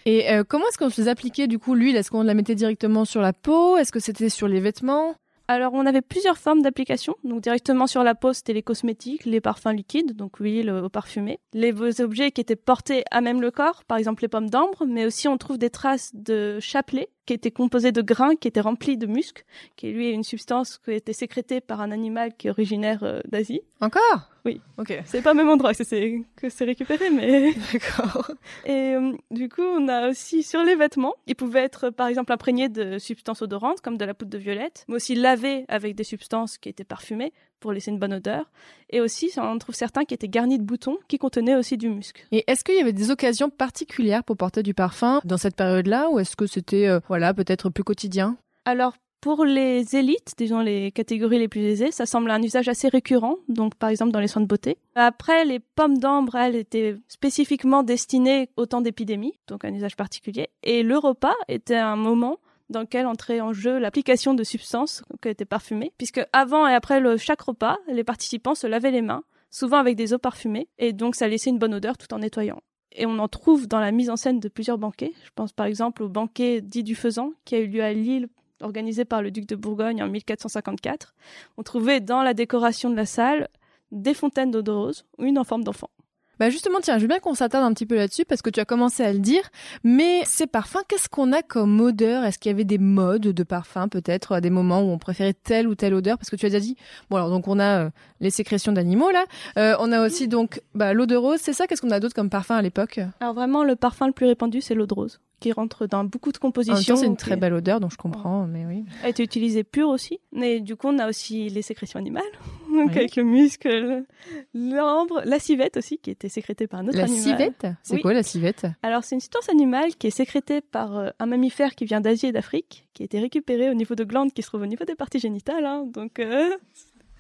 [0.07, 1.97] Et euh, comment est-ce qu'on se les appliquait, du coup, l'huile?
[1.97, 3.77] Est-ce qu'on la mettait directement sur la peau?
[3.77, 5.17] Est-ce que c'était sur les vêtements?
[5.49, 7.17] Alors, on avait plusieurs formes d'application.
[7.25, 11.41] Donc, directement sur la peau, c'était les cosmétiques, les parfums liquides, donc huile au parfumé.
[11.53, 15.07] Les objets qui étaient portés à même le corps, par exemple les pommes d'ambre, mais
[15.07, 18.97] aussi on trouve des traces de chapelet qui étaient composés de grains qui étaient remplis
[18.97, 19.45] de musc,
[19.77, 23.03] qui lui est une substance qui a été sécrétée par un animal qui est originaire
[23.03, 23.61] euh, d'Asie.
[23.81, 24.31] Encore?
[24.45, 24.61] Oui.
[24.79, 24.97] Ok.
[25.05, 28.31] C'est pas au même endroit que c'est que c'est récupéré, mais D'accord.
[28.65, 32.33] Et euh, du coup, on a aussi sur les vêtements, ils pouvaient être par exemple
[32.33, 36.05] imprégnés de substances odorantes comme de la poudre de violette, mais aussi lavés avec des
[36.05, 38.51] substances qui étaient parfumées pour laisser une bonne odeur.
[38.91, 42.27] Et aussi, on trouve certains qui étaient garnis de boutons qui contenaient aussi du musc.
[42.33, 46.09] Et est-ce qu'il y avait des occasions particulières pour porter du parfum dans cette période-là
[46.11, 48.37] ou est-ce que c'était euh, voilà peut-être plus quotidien?
[48.65, 52.89] Alors, pour les élites, disons les catégories les plus aisées, ça semble un usage assez
[52.89, 54.79] récurrent, donc par exemple dans les soins de beauté.
[54.95, 60.49] Après, les pommes d'ambre, elles étaient spécifiquement destinées au temps d'épidémie, donc un usage particulier.
[60.63, 62.39] Et le repas était un moment
[62.71, 67.01] dans lequel entrait en jeu l'application de substances qui étaient parfumées, puisque avant et après
[67.19, 71.15] chaque repas, les participants se lavaient les mains, souvent avec des eaux parfumées, et donc
[71.15, 72.63] ça laissait une bonne odeur tout en nettoyant.
[72.93, 75.13] Et on en trouve dans la mise en scène de plusieurs banquets.
[75.25, 78.29] Je pense par exemple au banquet dit du Faisan, qui a eu lieu à Lille
[78.63, 81.15] organisé par le duc de Bourgogne en 1454,
[81.57, 83.49] on trouvait dans la décoration de la salle
[83.93, 85.91] des fontaines d'eau de rose, une en forme d'enfant.
[86.39, 88.61] Bah justement, tiens, je veux bien qu'on s'attarde un petit peu là-dessus parce que tu
[88.61, 89.43] as commencé à le dire.
[89.85, 92.25] Mais ces parfums, qu'est-ce qu'on a comme odeur?
[92.25, 95.33] Est-ce qu'il y avait des modes de parfums peut-être à des moments où on préférait
[95.35, 96.19] telle ou telle odeur?
[96.19, 96.77] Parce que tu as déjà dit,
[97.09, 99.25] bon alors donc on a euh, les sécrétions d'animaux là,
[99.59, 101.39] Euh, on a aussi donc bah, l'eau de rose.
[101.41, 101.67] C'est ça?
[101.67, 103.01] Qu'est-ce qu'on a d'autre comme parfum à l'époque?
[103.21, 106.33] Alors vraiment, le parfum le plus répandu, c'est l'eau de rose, qui rentre dans beaucoup
[106.33, 106.97] de compositions.
[106.97, 108.47] c'est une très belle odeur, donc je comprends.
[108.47, 108.85] Mais oui.
[109.03, 110.19] a été utilisée pure aussi.
[110.33, 112.23] Mais du coup, on a aussi les sécrétions animales,
[112.73, 112.97] donc Oui.
[112.97, 114.07] avec le musc, le-
[114.55, 117.23] l'ambre, la civette aussi, qui était sécrétée par un autre La animal.
[117.23, 117.67] civette?
[117.83, 118.01] C'est Oui.
[118.03, 118.67] quoi la civette?
[118.83, 122.27] Alors, c'est une substance animale qui est sécrétée par euh, un mammifère qui vient d'Asie
[122.27, 124.85] et d'Afrique, qui a été récupérée au niveau de glandes qui se trouvent au niveau
[124.85, 125.65] des parties génitales.
[125.67, 125.85] hein.
[125.87, 126.51] donc, euh,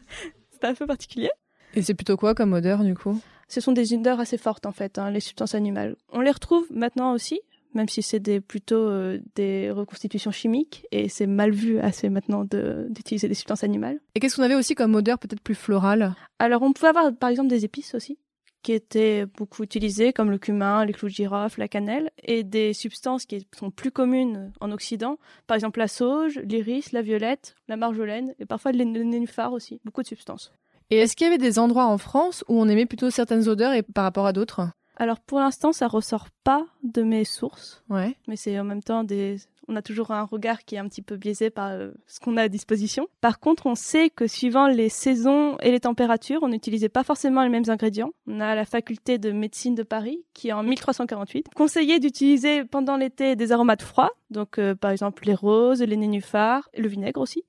[0.52, 1.30] c'est un peu particulier.
[1.74, 3.20] Et c'est plutôt quoi comme odeur du coup?
[3.48, 5.96] Ce sont des odeurs assez fortes, en fait, hein, les substances animales.
[6.12, 7.40] On les retrouve maintenant aussi,
[7.76, 12.44] même si c'est des, plutôt euh, des reconstitutions chimiques, et c'est mal vu assez maintenant
[12.44, 14.00] de- d'utiliser des substances animales.
[14.14, 16.14] Et qu'est-ce qu'on avait aussi comme odeur peut-être plus florale?
[16.38, 18.18] Alors, on pouvait avoir, par exemple, des épices aussi,
[18.62, 22.72] qui étaient beaucoup utilisées, comme le cumin, les clous de girofle, la cannelle, et des
[22.72, 27.76] substances qui sont plus communes en Occident, par exemple la sauge, l'iris, la violette, la
[27.76, 30.52] marjolaine, et parfois le nénuphar aussi, beaucoup de substances.
[30.90, 33.72] Et est-ce qu'il y avait des endroits en France où on aimait plutôt certaines odeurs
[33.72, 34.62] et par rapport à d'autres?
[34.96, 38.16] Alors, pour l'instant, ça ressort pas de mes sources, Ouais.
[38.28, 39.36] mais c'est en même temps des...
[39.68, 42.36] On a toujours un regard qui est un petit peu biaisé par euh, ce qu'on
[42.36, 43.08] a à disposition.
[43.20, 47.42] Par contre, on sait que suivant les saisons et les températures, on n'utilisait pas forcément
[47.42, 48.12] les mêmes ingrédients.
[48.28, 53.34] On a la faculté de médecine de Paris qui, en 1348, conseillait d'utiliser pendant l'été
[53.34, 57.42] des aromates froids, donc euh, par exemple les roses, les nénuphars, le vinaigre aussi,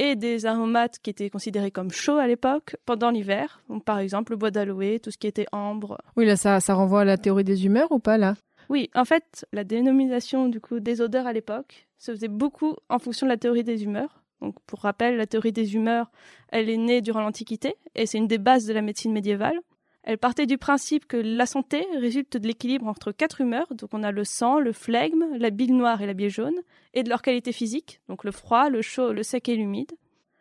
[0.00, 4.38] et des aromates qui étaient considérés comme chauds à l'époque pendant l'hiver, par exemple le
[4.38, 7.44] bois d'aloe, tout ce qui était ambre, Oui, là, ça, ça renvoie à la théorie
[7.44, 8.34] des humeurs ou pas, là?
[8.70, 12.98] Oui, en fait, la dénomination du coup des odeurs à l'époque se faisait beaucoup en
[12.98, 14.22] fonction de la théorie des humeurs.
[14.40, 16.10] Donc, pour rappel, la théorie des humeurs,
[16.48, 19.60] elle est née durant l'Antiquité et c'est une des bases de la médecine médiévale.
[20.02, 23.74] Elle partait du principe que la santé résulte de l'équilibre entre quatre humeurs.
[23.74, 26.58] Donc, on a le sang, le flegme, la bile noire et la bile jaune,
[26.94, 28.00] et de leur qualité physique.
[28.08, 29.92] Donc, le froid, le chaud, le sec et l'humide.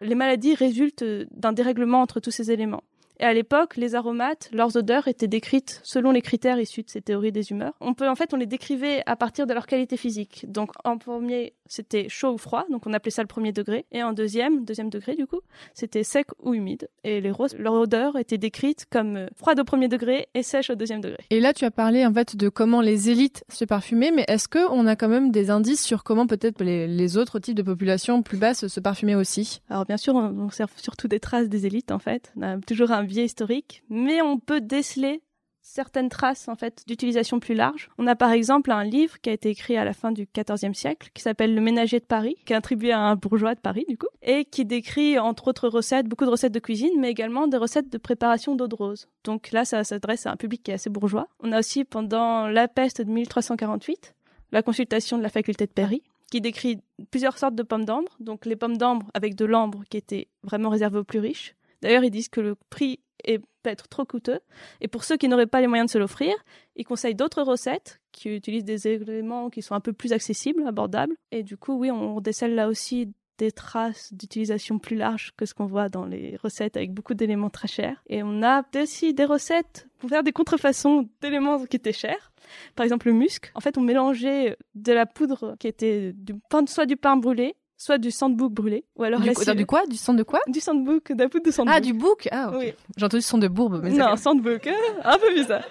[0.02, 2.84] Les maladies résultent d'un dérèglement entre tous ces éléments.
[3.20, 7.02] Et à l'époque, les aromates, leurs odeurs étaient décrites selon les critères issus de ces
[7.02, 7.74] théories des humeurs.
[7.82, 10.46] On peut, en fait, on les décrivait à partir de leur qualité physique.
[10.48, 13.86] Donc, en premier, c'était chaud ou froid, donc on appelait ça le premier degré.
[13.92, 15.42] Et en deuxième, deuxième degré du coup,
[15.74, 16.90] c'était sec ou humide.
[17.04, 20.70] Et les roses, leur odeur était décrite comme euh, froide au premier degré et sèche
[20.70, 21.20] au deuxième degré.
[21.30, 24.48] Et là, tu as parlé en fait de comment les élites se parfumaient, mais est-ce
[24.48, 27.64] que on a quand même des indices sur comment peut-être les, les autres types de
[27.64, 29.62] populations plus basses se parfumaient aussi?
[29.70, 32.32] Alors bien sûr, on observe surtout des traces des élites en fait.
[32.38, 35.22] On a toujours un biais historique, mais on peut déceler
[35.62, 37.90] certaines traces en fait d'utilisation plus large.
[37.98, 40.74] On a par exemple un livre qui a été écrit à la fin du XIVe
[40.74, 43.86] siècle qui s'appelle Le Ménager de Paris, qui est attribué à un bourgeois de Paris
[43.88, 47.48] du coup, et qui décrit entre autres recettes, beaucoup de recettes de cuisine, mais également
[47.48, 49.08] des recettes de préparation d'eau de rose.
[49.24, 51.28] Donc là, ça s'adresse à un public qui est assez bourgeois.
[51.42, 54.16] On a aussi pendant la peste de 1348
[54.52, 56.80] la consultation de la faculté de Paris qui décrit
[57.12, 60.70] plusieurs sortes de pommes d'ambre, donc les pommes d'ambre avec de l'ambre qui était vraiment
[60.70, 61.56] réservées aux plus riches.
[61.82, 64.40] D'ailleurs, ils disent que le prix est peut-être trop coûteux.
[64.82, 66.34] Et pour ceux qui n'auraient pas les moyens de se l'offrir,
[66.76, 71.16] ils conseillent d'autres recettes qui utilisent des éléments qui sont un peu plus accessibles, abordables.
[71.32, 75.54] Et du coup, oui, on décèle là aussi des traces d'utilisation plus larges que ce
[75.54, 78.04] qu'on voit dans les recettes avec beaucoup d'éléments très chers.
[78.08, 82.32] Et on a aussi des recettes pour faire des contrefaçons d'éléments qui étaient chers.
[82.76, 83.52] Par exemple, le musc.
[83.56, 87.56] En fait, on mélangeait de la poudre qui était du pain, soit du pain brûlé,
[87.82, 89.86] soit du sandbook brûlé, ou alors du, la du quoi?
[89.88, 90.42] Du sang de quoi?
[90.48, 91.74] Du sandbook, poudre de sandbook.
[91.76, 92.58] Ah, du book Ah, okay.
[92.58, 92.74] Oui.
[92.98, 93.80] J'ai entendu son de bourbe.
[93.82, 95.64] Mais non, sandbook, hein un peu bizarre.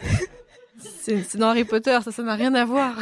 [0.78, 2.96] C'est dans Harry Potter, ça, ça n'a rien à voir.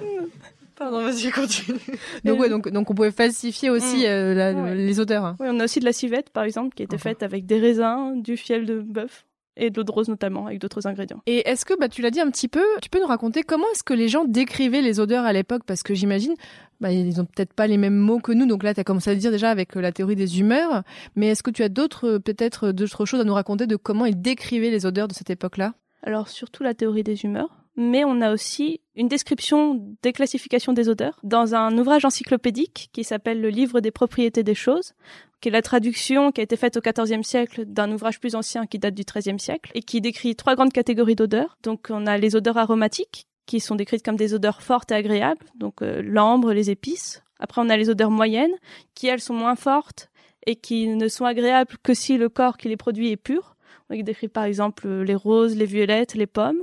[0.76, 1.78] Pardon, vas-y, continue.
[2.24, 4.06] Donc, ouais, donc, donc on pouvait falsifier aussi Mm.
[4.06, 4.74] euh, la- Ouais.
[4.74, 5.24] les odeurs.
[5.24, 5.36] hein.
[5.38, 8.20] Oui, on a aussi de la civette, par exemple, qui était faite avec des raisins,
[8.20, 9.24] du fiel de bœuf
[9.56, 11.20] et de l'eau de rose notamment, avec d'autres ingrédients.
[11.26, 13.66] Et est-ce que, bah, tu l'as dit un petit peu, tu peux nous raconter comment
[13.72, 15.62] est-ce que les gens décrivaient les odeurs à l'époque?
[15.66, 16.34] Parce que j'imagine,
[16.82, 18.44] bah, ils ont peut-être pas les mêmes mots que nous.
[18.44, 20.82] Donc là, tu as commencé à le dire déjà avec euh, la théorie des humeurs.
[21.14, 24.04] Mais est-ce que tu as d'autres, euh, peut-être, d'autres choses à nous raconter de comment
[24.04, 25.74] ils décrivaient les odeurs de cette époque-là?
[26.02, 30.88] Alors, surtout la théorie des humeurs, mais on a aussi une description des classifications des
[30.88, 34.94] odeurs dans un ouvrage encyclopédique qui s'appelle Le livre des propriétés des choses,
[35.40, 38.66] qui est la traduction qui a été faite au XIVe siècle d'un ouvrage plus ancien
[38.66, 41.56] qui date du XIIIe siècle et qui décrit trois grandes catégories d'odeurs.
[41.62, 45.46] Donc, on a les odeurs aromatiques qui sont décrites comme des odeurs fortes et agréables,
[45.54, 47.22] donc euh, l'ambre, les épices.
[47.38, 48.54] Après, on a les odeurs moyennes
[48.94, 50.10] qui, elles, sont moins fortes
[50.46, 53.56] et qui ne sont agréables que si le corps qui les produit est pur.
[53.90, 56.60] On décrit par exemple euh, les roses, les violettes, les pommes.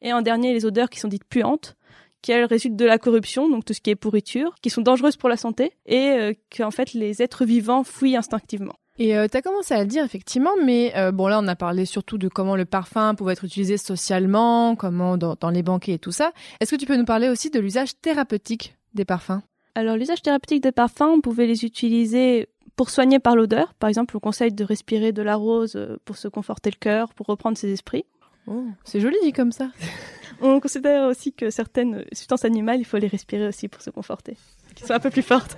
[0.00, 1.76] Et en dernier, les odeurs qui sont dites puantes,
[2.22, 5.16] qui elles résultent de la corruption, donc tout ce qui est pourriture, qui sont dangereuses
[5.16, 8.74] pour la santé et euh, que en fait les êtres vivants fuient instinctivement.
[9.04, 11.86] Et tu as commencé à le dire effectivement, mais euh, bon là on a parlé
[11.86, 15.98] surtout de comment le parfum pouvait être utilisé socialement, comment dans, dans les banquets et
[15.98, 16.30] tout ça.
[16.60, 19.40] Est-ce que tu peux nous parler aussi de l'usage thérapeutique des parfums?
[19.74, 23.74] Alors l'usage thérapeutique des parfums, on pouvait les utiliser pour soigner par l'odeur.
[23.74, 27.12] Par exemple, on conseille de respirer de la rose euh, pour se conforter le cœur,
[27.12, 28.04] pour reprendre ses esprits.
[28.46, 29.70] Oh, C'est joli dit comme ça.
[30.40, 34.36] On considère aussi que certaines substances animales, il faut les respirer aussi pour se conforter,
[34.74, 35.56] qui sont un peu plus fortes.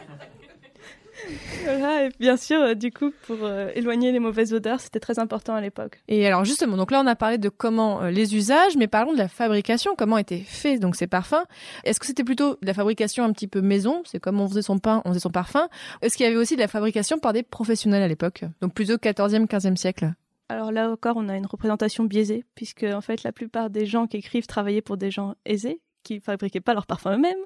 [1.64, 5.18] Voilà, et bien sûr, euh, du coup, pour euh, éloigner les mauvaises odeurs, c'était très
[5.18, 6.02] important à l'époque.
[6.08, 9.12] Et alors justement, donc là on a parlé de comment euh, les usages, mais parlons
[9.12, 11.44] de la fabrication, comment étaient faits donc ces parfums.
[11.84, 14.62] Est-ce que c'était plutôt de la fabrication un petit peu maison, c'est comme on faisait
[14.62, 15.68] son pain, on faisait son parfum.
[16.02, 18.94] Est-ce qu'il y avait aussi de la fabrication par des professionnels à l'époque, donc plutôt
[18.94, 20.12] 14e, 15e siècle
[20.48, 24.06] Alors là encore, on a une représentation biaisée, puisque en fait, la plupart des gens
[24.06, 27.38] qui écrivent travaillaient pour des gens aisés, qui fabriquaient pas leurs parfums eux-mêmes.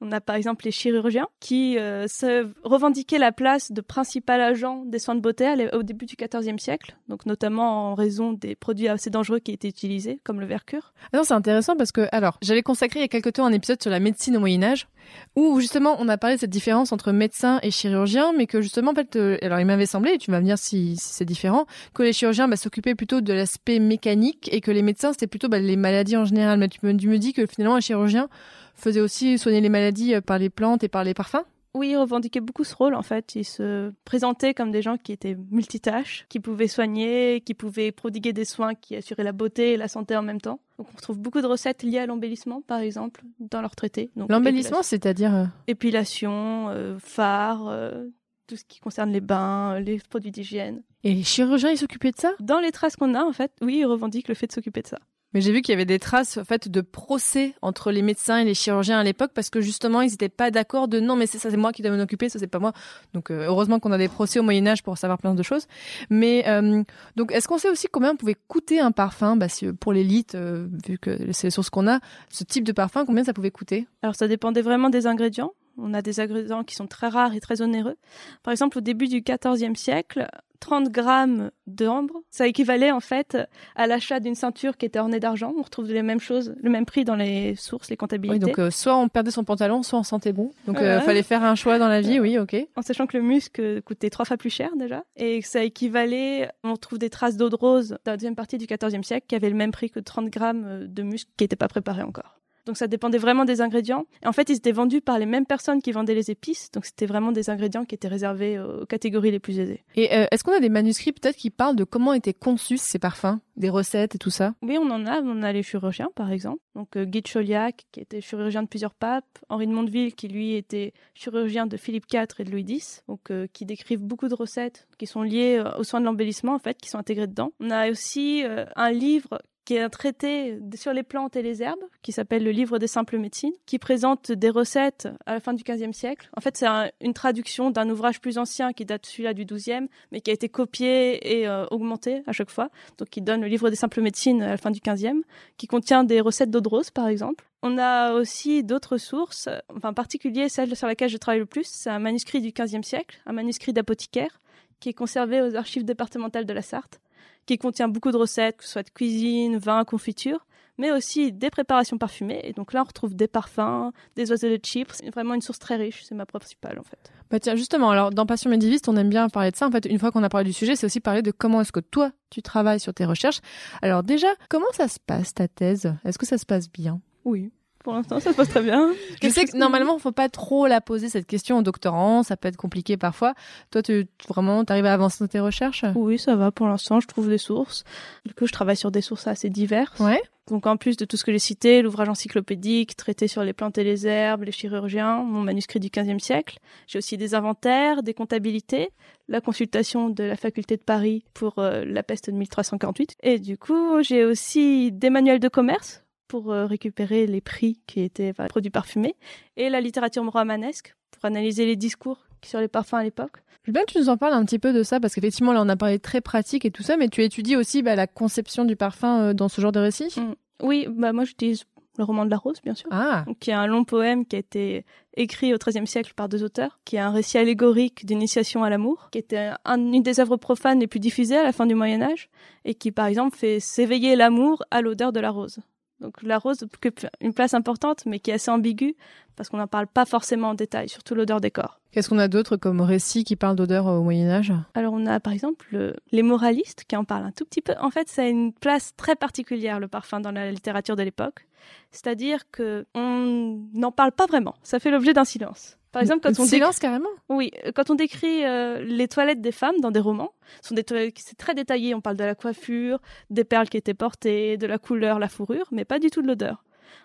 [0.00, 4.84] On a par exemple les chirurgiens qui euh, se revendiquaient la place de principal agent
[4.86, 8.88] des soins de beauté au début du XIVe siècle, donc notamment en raison des produits
[8.88, 10.94] assez dangereux qui étaient utilisés, comme le mercure.
[11.12, 13.52] Ah Non, c'est intéressant parce que, alors, j'avais consacré il y a quelque temps un
[13.52, 14.88] épisode sur la médecine au Moyen-Âge,
[15.34, 18.92] où justement on a parlé de cette différence entre médecin et chirurgien, mais que justement,
[18.92, 22.02] en fait, euh, alors il m'avait semblé, et tu vas me si c'est différent, que
[22.02, 25.58] les chirurgiens bah, s'occupaient plutôt de l'aspect mécanique et que les médecins c'était plutôt bah,
[25.58, 26.58] les maladies en général.
[26.58, 28.28] Mais tu me, tu me dis que finalement un chirurgien
[28.74, 31.44] faisait aussi soigner les maladies euh, par les plantes et par les parfums?
[31.76, 33.34] Oui, ils revendiquaient beaucoup ce rôle en fait.
[33.34, 38.32] Ils se présentaient comme des gens qui étaient multitâches, qui pouvaient soigner, qui pouvaient prodiguer
[38.32, 40.58] des soins qui assuraient la beauté et la santé en même temps.
[40.78, 44.10] Donc on retrouve beaucoup de recettes liées à l'embellissement, par exemple, dans leurs traités.
[44.16, 45.34] Donc, L'embellissement, c'est-à-dire...
[45.34, 48.06] euh, épilation, euh, phare, euh,
[48.46, 50.82] tout ce qui concerne les bains, les produits d'hygiène.
[51.04, 52.32] Et les chirurgiens, ils s'occupaient de ça?
[52.40, 54.88] Dans les traces qu'on a, en fait, oui, ils revendiquent le fait de s'occuper de
[54.88, 54.98] ça.
[55.34, 58.38] Mais j'ai vu qu'il y avait des traces en fait de procès entre les médecins
[58.38, 61.26] et les chirurgiens à l'époque parce que justement ils n'étaient pas d'accord de non mais
[61.26, 62.72] c'est ça c'est moi qui dois m'en occuper ça c'est pas moi
[63.12, 65.66] donc euh, heureusement qu'on a des procès au Moyen Âge pour savoir plein de choses.
[66.10, 66.82] Mais euh,
[67.16, 69.36] donc est-ce qu'on sait aussi combien pouvait coûter un parfum?
[69.36, 69.46] Bah,
[69.80, 73.24] pour l'élite euh, vu que c'est les sources qu'on a ce type de parfum combien
[73.24, 73.86] ça pouvait coûter?
[74.02, 75.52] Alors ça dépendait vraiment des ingrédients.
[75.78, 77.96] On a des ingrédients qui sont très rares et très onéreux.
[78.42, 80.26] Par exemple, au début du XIVe siècle,
[80.60, 83.36] 30 grammes d'ambre, ça équivalait en fait
[83.74, 85.52] à l'achat d'une ceinture qui était ornée d'argent.
[85.56, 88.34] On retrouve les mêmes choses, le même prix dans les sources, les comptabilités.
[88.36, 90.52] Oui, donc euh, soit on perdait son pantalon, soit on sentait bon.
[90.66, 91.00] Donc il Ouais.
[91.02, 92.56] fallait faire un choix dans la vie, oui, ok.
[92.74, 95.62] en sachant que le musc euh, coûtait trois fois plus cher déjà, et que ça
[95.62, 99.26] équivalait, on trouve des traces d'eau de rose dans la deuxième partie du XIVe siècle
[99.28, 102.02] qui avait le même prix que 30 grammes euh, de musc qui n'étaient pas préparés
[102.02, 102.40] encore.
[102.66, 104.06] Donc ça dépendait vraiment des ingrédients.
[104.22, 106.84] Et en fait, ils étaient vendus par les mêmes personnes qui vendaient les épices, donc
[106.84, 109.84] c'était vraiment des ingrédients qui étaient réservés aux catégories les plus aisées.
[109.94, 112.98] Et euh, est-ce qu'on a des manuscrits peut-être qui parlent de comment étaient conçus ces
[112.98, 114.54] parfums, des recettes et tout ça?
[114.62, 115.20] Oui, on en a.
[115.22, 116.60] On a les chirurgiens, par exemple.
[116.74, 119.24] Donc euh, Guy de Chauliac, qui était chirurgien de plusieurs papes.
[119.48, 123.02] Henri de Mondeville, qui lui était chirurgien de Philippe IV et de Louis X.
[123.08, 126.54] Donc euh, qui décrivent beaucoup de recettes qui sont liées euh, aux soins de l'embellissement,
[126.54, 127.52] en fait, qui sont intégrées dedans.
[127.60, 128.42] On a aussi
[128.76, 132.52] un livre qui est un traité sur les plantes et les herbes, qui s'appelle le
[132.52, 136.30] livre des simples médecines, qui présente des recettes à la fin du XVe siècle.
[136.36, 139.88] En fait, c'est un- une traduction d'un ouvrage plus ancien qui date celui-là du XIIe,
[140.12, 142.70] mais qui a été copié et euh, augmenté à chaque fois.
[142.96, 145.20] Donc, qui donne le livre des simples médecines à la fin du XVe,
[145.58, 147.44] qui contient des recettes d'eau de rose, par exemple.
[147.62, 151.66] On a aussi d'autres sources, enfin en particulier celle sur laquelle je travaille le plus,
[151.66, 154.40] c'est un manuscrit du XVe siècle, un manuscrit d'apothicaire,
[154.78, 157.00] qui est conservé aux archives départementales de la Sarthe,
[157.46, 160.46] qui contient beaucoup de recettes, que ce soit de cuisine, vin, confiture,
[160.78, 162.40] mais aussi des préparations parfumées.
[162.44, 164.94] Et donc là, on retrouve des parfums, des oiseaux de Chypre.
[164.94, 167.12] C'est vraiment une source très riche, c'est ma principale en fait.
[167.30, 169.66] Bah tiens, justement, alors dans Passion médiéviste, on aime bien parler de ça.
[169.66, 171.72] En fait, une fois qu'on a parlé du sujet, c'est aussi parler de comment est-ce
[171.72, 173.40] que toi, tu travailles sur tes recherches.
[173.82, 175.92] Alors déjà, comment ça se passe ta thèse?
[176.04, 177.00] Est-ce que ça se passe bien?
[177.24, 177.50] Oui.
[177.86, 178.92] Pour l'instant, ça se passe très bien.
[179.22, 182.48] Je sais que normalement, faut pas trop la poser cette question au doctorant, ça peut
[182.48, 183.34] être compliqué parfois.
[183.70, 185.84] Toi, tu vraiment, t'arrives à avancer dans tes recherches?
[185.94, 187.84] Oui, ça va pour l'instant, je trouve des sources.
[188.24, 190.00] Du coup, je travaille sur des sources assez diverses.
[190.00, 190.20] Ouais.
[190.48, 193.78] Donc en plus de tout ce que j'ai cité, l'ouvrage encyclopédique, traité sur les plantes
[193.78, 198.14] et les herbes, les chirurgiens, mon manuscrit du XVe siècle, j'ai aussi des inventaires, des
[198.14, 198.90] comptabilités,
[199.28, 203.14] la consultation de la faculté de Paris pour euh, la peste de 1348.
[203.22, 208.00] Et du coup, j'ai aussi des manuels de commerce pour euh, récupérer les prix qui
[208.00, 209.14] étaient enfin, produits parfumés
[209.56, 213.38] et la littérature romanesque pour analyser les discours sur les parfums à l'époque.
[213.64, 215.52] Je veux bien que tu nous en parles un petit peu de ça, parce qu'effectivement,
[215.52, 218.06] là, on a parlé très pratique et tout ça, mais tu étudies aussi bah, la
[218.06, 220.14] conception du parfum euh, dans ce genre de récit?
[220.62, 221.64] Oui, bah moi j'utilise
[221.98, 222.88] le roman de la rose, bien sûr.
[222.92, 224.84] Ah, qui est un long poème qui a été
[225.16, 229.08] écrit au XIIIe siècle par deux auteurs, qui est un récit allégorique d'initiation à l'amour,
[229.10, 232.02] qui était un- une des œuvres profanes les plus diffusées à la fin du Moyen
[232.02, 232.28] Âge,
[232.64, 235.58] et qui par exemple fait s'éveiller l'amour à l'odeur de la rose.
[236.00, 238.96] Donc la rose occupe une place importante, mais qui est assez ambiguë,
[239.34, 241.80] parce qu'on n'en parle pas forcément en détail, surtout l'odeur des corps.
[241.96, 244.52] Qu'est-ce qu'on a d'autre comme récit qui parle d'odeur euh, au Moyen-Âge?
[244.74, 247.72] Alors on a par exemple le- les moralistes qui en parlent un tout petit peu.
[247.80, 251.46] En fait, ça a une place très particulière le parfum dans la littérature de l'époque.
[251.92, 254.54] C'est-à-dire que on n'en parle pas vraiment.
[254.62, 255.78] Ça fait l'objet d'un silence.
[255.90, 257.08] Par exemple, quand décrit- carrément?
[257.30, 260.74] oui, euh, quand on décrit euh, les toilettes des femmes dans des romans, ce sont
[260.74, 261.94] des toilettes qui c'est très détaillé.
[261.94, 265.66] On parle de la coiffure, des perles qui étaient portées, de la couleur, la fourrure,
[265.72, 266.62] mais pas du tout de l'odeur.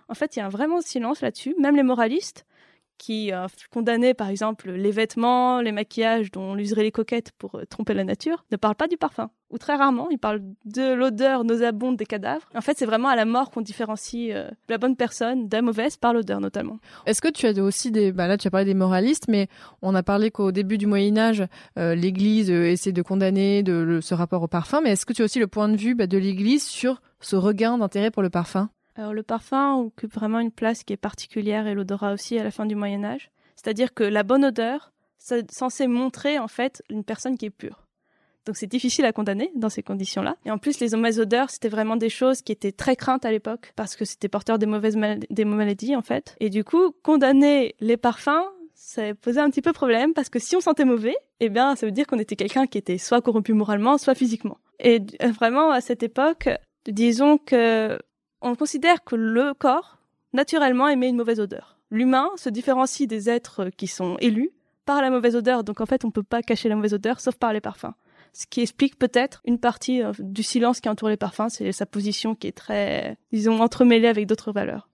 [0.10, 1.56] En fait, il y a un vraiment silence là-dessus.
[1.58, 2.46] Même les moralistes,
[3.02, 7.56] qui euh, condamnaient par exemple les vêtements, les maquillages dont on userait les coquettes pour
[7.56, 9.32] euh, tromper la nature, ne parlent pas du parfum.
[9.50, 12.48] Ou très rarement, ils parlent de l'odeur nauséabonde des cadavres.
[12.56, 15.64] En fait, c'est vraiment à la mort qu'on différencie euh, la bonne personne de la
[15.64, 16.78] mauvaise par l'odeur notamment.
[17.08, 18.12] Est-ce que tu as aussi des...
[18.12, 19.48] Bah là, tu as parlé des moralistes, mais
[19.82, 21.44] on a parlé qu'au début du Moyen Âge,
[21.80, 25.40] euh, l'Église essaie de condamner ce rapport au parfum, mais est-ce que tu as aussi
[25.40, 28.70] le point de vue bah, de l'Église sur ce regain d'intérêt pour le parfum?
[28.96, 32.52] Alors le parfum occupe vraiment une place qui est particulière et l'odorat aussi à la
[32.52, 33.32] fin du Moyen Âge.
[33.56, 37.88] C'est-à-dire que la bonne odeur, c'est censé montrer en fait une personne qui est pure.
[38.46, 40.36] Donc c'est difficile à condamner dans ces conditions-là.
[40.46, 43.32] Et en plus, les mauvaises odeurs, c'était vraiment des choses qui étaient très craintes à
[43.32, 46.36] l'époque parce que c'était porteur des mauvaises maladies, des maladies en fait.
[46.40, 50.56] Et du coup, condamner les parfums, ça posait un petit peu problème parce que si
[50.56, 53.54] on sentait mauvais, eh bien, ça veut dire qu'on était quelqu'un qui était soit corrompu
[53.54, 54.58] moralement, soit physiquement.
[54.80, 56.50] Et vraiment, à cette époque,
[56.88, 58.00] disons que
[58.42, 59.98] on considère que le corps,
[60.34, 61.78] naturellement, émet une mauvaise odeur.
[61.90, 64.52] L'humain se différencie des êtres qui sont élus
[64.86, 67.36] par la mauvaise odeur, donc en fait, on peut pas cacher la mauvaise odeur sauf
[67.36, 67.94] par les parfums.
[68.34, 71.86] Ce qui explique peut-être une partie euh, du silence qui entoure les parfums, c'est sa
[71.86, 74.88] position qui est très, disons, entremêlée avec d'autres valeurs.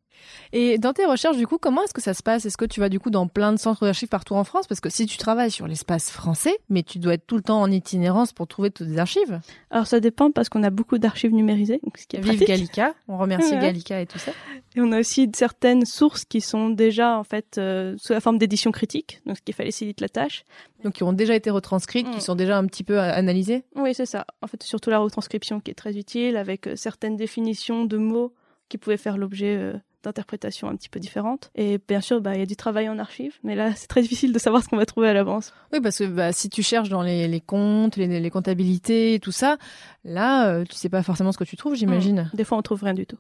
[0.54, 2.46] Et dans tes recherches, du coup, comment est-ce que ça se passe?
[2.46, 4.68] Est-ce que tu vas du coup dans plein de centres d'archives partout en France?
[4.68, 7.62] Parce que si tu travailles sur l'espace français, mais tu dois être tout le temps
[7.62, 9.40] en itinérance pour trouver toutes les archives.
[9.72, 12.48] Alors ça dépend parce qu'on a beaucoup d'archives numérisées, donc ce qui est Vive pratique.
[12.48, 13.60] Gallica, on remercie Ouais.
[13.60, 14.32] Gallica et tout ça.
[14.76, 18.38] Et on a aussi certaines sources qui sont déjà en fait euh, sous la forme
[18.38, 20.44] d'édition critique, donc ce qui facilite la tâche.
[20.84, 22.12] Donc qui ont déjà été retranscrites, Mm.
[22.12, 23.64] qui sont déjà un petit peu euh, analysées.
[23.76, 24.26] Oui, c'est ça.
[24.42, 28.34] En fait, surtout la retranscription qui est très utile avec euh, certaines définitions de mots
[28.70, 31.52] qui pouvaient faire l'objet euh, d'interprétations un petit peu différentes.
[31.56, 34.02] Et bien sûr, bah, il y a du travail en archive, mais là, c'est très
[34.02, 35.54] difficile de savoir ce qu'on va trouver à l'avance.
[35.74, 39.20] Oui, parce que bah, si tu cherches dans les, les comptes, les, les, comptabilités et
[39.20, 39.58] tout ça,
[40.04, 42.30] là, euh, tu sais pas forcément ce que tu trouves, j'imagine.
[42.34, 42.38] Mmh.
[42.38, 43.18] Des fois, on trouve rien du tout.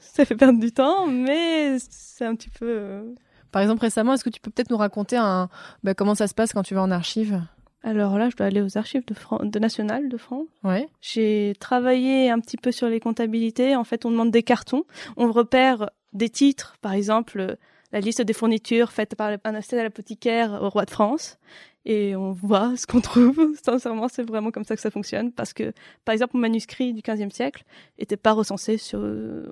[0.00, 2.66] Ça fait perdre du temps, mais c'est un petit peu...
[2.68, 3.14] Euh,
[3.52, 5.48] Par exemple, récemment, est-ce que tu peux peut-être nous raconter un,
[5.82, 7.42] bah, comment ça se passe quand tu vas en archive?
[7.84, 10.46] Alors là, je dois aller aux archives de, Fran de National de France.
[10.64, 10.88] Ouais.
[11.02, 13.76] J'ai travaillé un petit peu sur les comptabilités.
[13.76, 14.84] En fait, on demande des cartons.
[15.18, 17.56] On repère des titres, par exemple,
[17.92, 21.38] la liste des fournitures faites par un à l'apothicaire au roi de France
[21.86, 23.38] et on voit ce qu'on trouve.
[23.64, 25.72] Sincèrement, c'est vraiment comme ça que ça fonctionne parce que,
[26.04, 27.64] par exemple, mon manuscrit du 15e siècle
[27.98, 29.00] était pas recensé sur,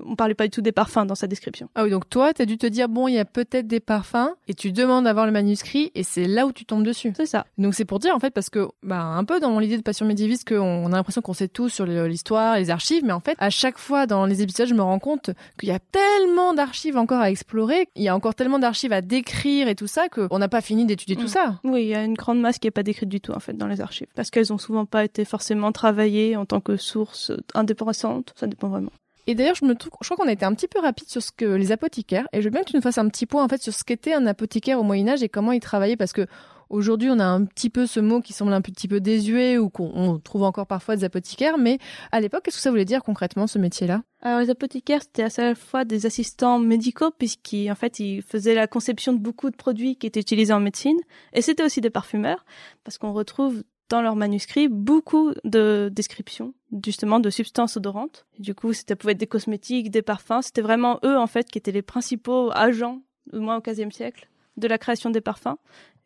[0.06, 1.68] on parlait pas du tout des parfums dans sa description.
[1.74, 3.80] Ah oui, donc toi, tu as dû te dire, bon, il y a peut-être des
[3.80, 7.12] parfums et tu demandes d'avoir le manuscrit et c'est là où tu tombes dessus.
[7.16, 7.46] C'est ça.
[7.58, 9.82] Donc c'est pour dire, en fait, parce que, bah, un peu dans mon idée de
[9.82, 13.36] passion médiéviste qu'on a l'impression qu'on sait tout sur l'histoire, les archives, mais en fait,
[13.38, 16.96] à chaque fois dans les épisodes, je me rends compte qu'il y a tellement d'archives
[16.96, 20.38] encore à explorer, il y a encore tellement d'archives à décrire et tout ça qu'on
[20.38, 21.28] n'a pas fini d'étudier tout Mm.
[21.28, 21.60] ça.
[21.64, 23.52] Oui, il y a une grande masse qui est pas décrite du tout en fait
[23.52, 27.32] dans les archives parce qu'elles ont souvent pas été forcément travaillées en tant que source
[27.54, 28.32] indépendante.
[28.36, 28.92] Ça dépend vraiment.
[29.26, 31.22] Et d'ailleurs, je me trouve, je crois qu'on a été un petit peu rapide sur
[31.22, 33.44] ce que les apothicaires, et je veux bien que tu nous fasses un petit point
[33.44, 36.12] en fait sur ce qu'était un apothicaire au Moyen Âge et comment il travaillait, parce
[36.12, 36.26] que
[36.72, 39.70] aujourd'hui on a un petit peu ce mot qui semble un petit peu désuet ou
[39.70, 41.78] qu'on on trouve encore parfois des apothicaires, mais
[42.10, 44.02] à l'époque, qu'est-ce que ça voulait dire concrètement ce métier-là?
[44.22, 48.54] Alors les apothicaires c'était à la fois des assistants médicaux puisqu'ils en fait ils faisaient
[48.54, 50.98] la conception de beaucoup de produits qui étaient utilisés en médecine,
[51.32, 52.44] et c'était aussi des parfumeurs
[52.82, 58.24] parce qu'on retrouve dans leurs manuscrits beaucoup de descriptions justement de substances odorantes.
[58.38, 60.40] Du coup, c'était pouvait être des cosmétiques, des parfums.
[60.40, 64.28] C'était vraiment eux en fait qui étaient les principaux agents, au moins au XVe siècle,
[64.56, 65.58] de la création des parfums.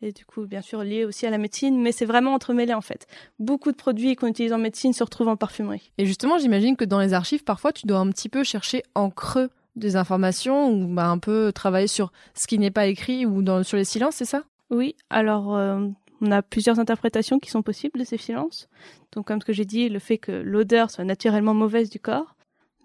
[0.03, 2.83] Et du coup, bien sûr, liés aussi à la médecine, mais c'est vraiment entremêlé en
[2.83, 3.07] fait.
[3.39, 5.91] Beaucoup de produits qu'on utilise en médecine se retrouvent en parfumerie.
[5.97, 9.11] Et justement, j'imagine que dans les archives, parfois, tu dois un petit peu chercher en
[9.11, 13.43] creux des informations ou bah, un peu travailler sur ce qui n'est pas écrit ou
[13.43, 14.45] dans, sur les silences, c'est ça?
[14.71, 15.87] Oui, alors euh,
[16.21, 18.69] on a plusieurs interprétations qui sont possibles de ces silences.
[19.13, 22.37] Donc, comme ce que j'ai dit, le fait que l'odeur soit naturellement mauvaise du corps,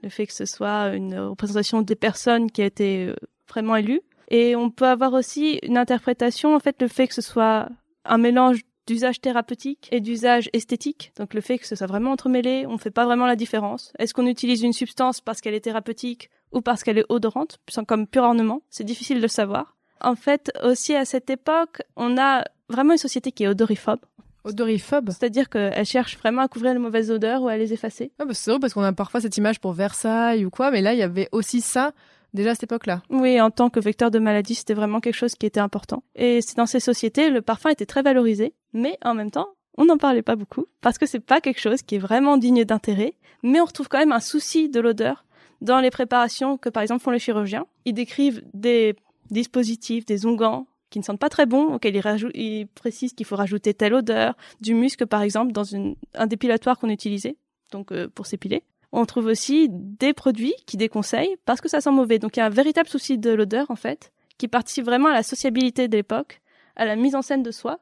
[0.04, 3.16] le fait que ce soit une représentation des personnes qui a été euh,
[3.50, 4.02] vraiment élue.
[4.32, 7.68] Et on peut avoir aussi une interprétation, en fait, le fait que ce soit
[8.06, 11.12] un mélange d'usage thérapeutique et d'usage esthétique.
[11.18, 13.92] Donc le fait que ce soit vraiment entremêlé, on ne fait pas vraiment la différence.
[14.00, 18.08] Est-ce qu'on utilise une substance parce qu'elle est thérapeutique ou parce qu'elle est odorante, comme
[18.08, 18.62] pur ornement?
[18.70, 19.76] C'est difficile de le savoir.
[20.00, 24.00] En fait, aussi à cette époque, on a vraiment une société qui est odoriphobe.
[24.46, 25.10] Odoriphobe?
[25.12, 28.12] C'est-à-dire qu'elle cherche vraiment à couvrir les mauvaises odeurs ou à les effacer.
[28.18, 30.82] ah bah, C'est vrai parce qu'on a parfois cette image pour Versailles ou quoi, mais
[30.82, 31.92] là, il y avait aussi ça
[32.34, 33.02] déjà à cette époque-là.
[33.10, 36.04] Oui, en tant que vecteur de maladie, c'était vraiment quelque chose qui était important.
[36.16, 39.86] Et c'est dans ces sociétés, le parfum était très valorisé, mais en même temps, on
[39.86, 43.14] n'en parlait pas beaucoup parce que c'est pas quelque chose qui est vraiment digne d'intérêt,
[43.44, 45.26] mais on retrouve quand même un souci de l'odeur
[45.62, 47.66] dans les préparations que par exemple font les chirurgiens.
[47.86, 48.96] Ils décrivent des
[49.30, 53.38] dispositifs, des onguents qui ne sentent pas très bons, auxquels ils, ils précisent qu'il faut
[53.38, 57.38] rajouter telle odeur, du musc par exemple dans une, un dépilatoire qu'on utilisait,
[57.72, 58.64] donc euh, pour s'épiler.
[58.92, 62.20] On trouve aussi des produits qui déconseillent parce que ça sent mauvais.
[62.20, 65.14] Donc il y a un véritable souci de l'odeur en fait, qui participe vraiment à
[65.14, 66.42] la sociabilité de l'époque,
[66.76, 67.80] à la mise en scène de soi.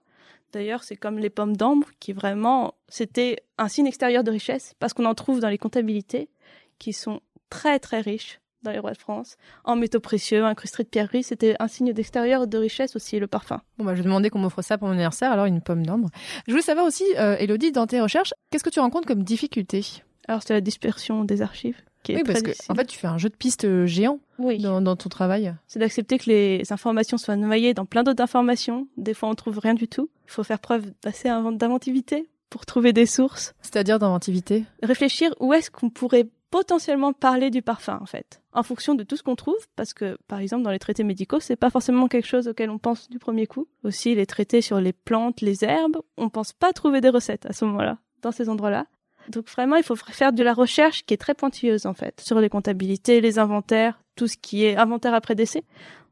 [0.52, 4.94] D'ailleurs, c'est comme les pommes d'ambre qui vraiment, c'était un signe extérieur de richesse parce
[4.94, 6.30] qu'on en trouve dans les comptabilités
[6.80, 10.90] qui sont très très riches dans les rois de France, en métaux précieux, incrustés de
[10.90, 11.24] pierreries.
[11.24, 13.62] C'était un signe d'extérieur de richesse aussi, le parfum.
[13.78, 16.10] Bon, bah, je demandais qu'on m'offre ça pour mon anniversaire, alors une pomme d'ambre.
[16.46, 19.86] Je voulais savoir aussi, euh, Elodie, dans tes recherches, qu'est-ce que tu rencontres comme difficulté
[20.30, 22.72] Alors, c'est la dispersion des archives qui est Oui, parce que, difficile.
[22.72, 24.60] en fait, tu fais un jeu de pistes euh, géant oui.
[24.60, 25.54] dans, dans ton travail.
[25.68, 28.88] C'est d'accepter que les informations soient noyées dans plein d'autres informations.
[28.96, 30.10] Des fois, on trouve rien du tout.
[30.26, 33.54] Il faut faire preuve d'assez invent- d'inventivité pour trouver des sources.
[33.62, 34.66] C'est-à-dire d'inventivité.
[34.84, 39.16] Réfléchir où est-ce qu'on pourrait potentiellement parler du parfum, en fait, en fonction de tout
[39.18, 42.28] ce qu'on trouve, parce que, par exemple, dans les traités médicaux, c'est pas forcément quelque
[42.28, 43.68] chose auquel on pense du premier coup.
[43.84, 47.54] Aussi, les traités sur les plantes, les herbes, on pense pas trouver des recettes à
[47.54, 48.86] ce moment-là, dans ces endroits-là.
[49.30, 52.40] Donc vraiment, il faut faire de la recherche qui est très pointilleuse, en fait, sur
[52.40, 55.64] les comptabilités, les inventaires, tout ce qui est inventaire après décès.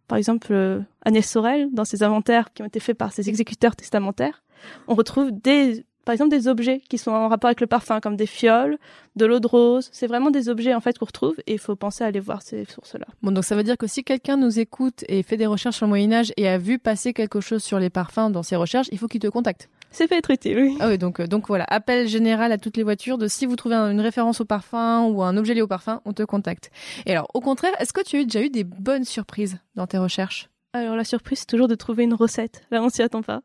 [0.08, 3.76] Par exemple, euh, Agnès Sorel, dans ses inventaires qui ont été faits par ses exécuteurs
[3.76, 4.44] testamentaires,
[4.88, 8.16] on retrouve des, par exemple, des objets qui sont en rapport avec le parfum, comme
[8.16, 8.78] des fioles,
[9.16, 9.90] de l'eau de rose.
[9.92, 12.42] C'est vraiment des objets, en fait, qu'on retrouve et il faut penser à aller voir
[12.42, 13.08] ces sources-là.
[13.22, 15.86] Bon, donc ça veut dire que si quelqu'un nous écoute et fait des recherches sur
[15.86, 19.00] le Moyen-Âge et a vu passer quelque chose sur les parfums dans ses recherches, il
[19.00, 19.70] faut qu'il te contacte.
[19.92, 20.78] C'est fait être utile, oui.
[20.80, 23.56] Ah oui, donc, euh, donc voilà, appel général à toutes les voitures de si vous
[23.56, 26.70] trouvez un- une référence au parfum ou un objet lié au parfum, on te contacte.
[27.06, 29.98] Et alors, au contraire, est-ce que tu as déjà eu des bonnes surprises dans tes
[29.98, 30.50] recherches?
[30.74, 32.64] Alors la surprise, c'est toujours de trouver une recette.
[32.70, 33.42] Là, on s'y attend pas.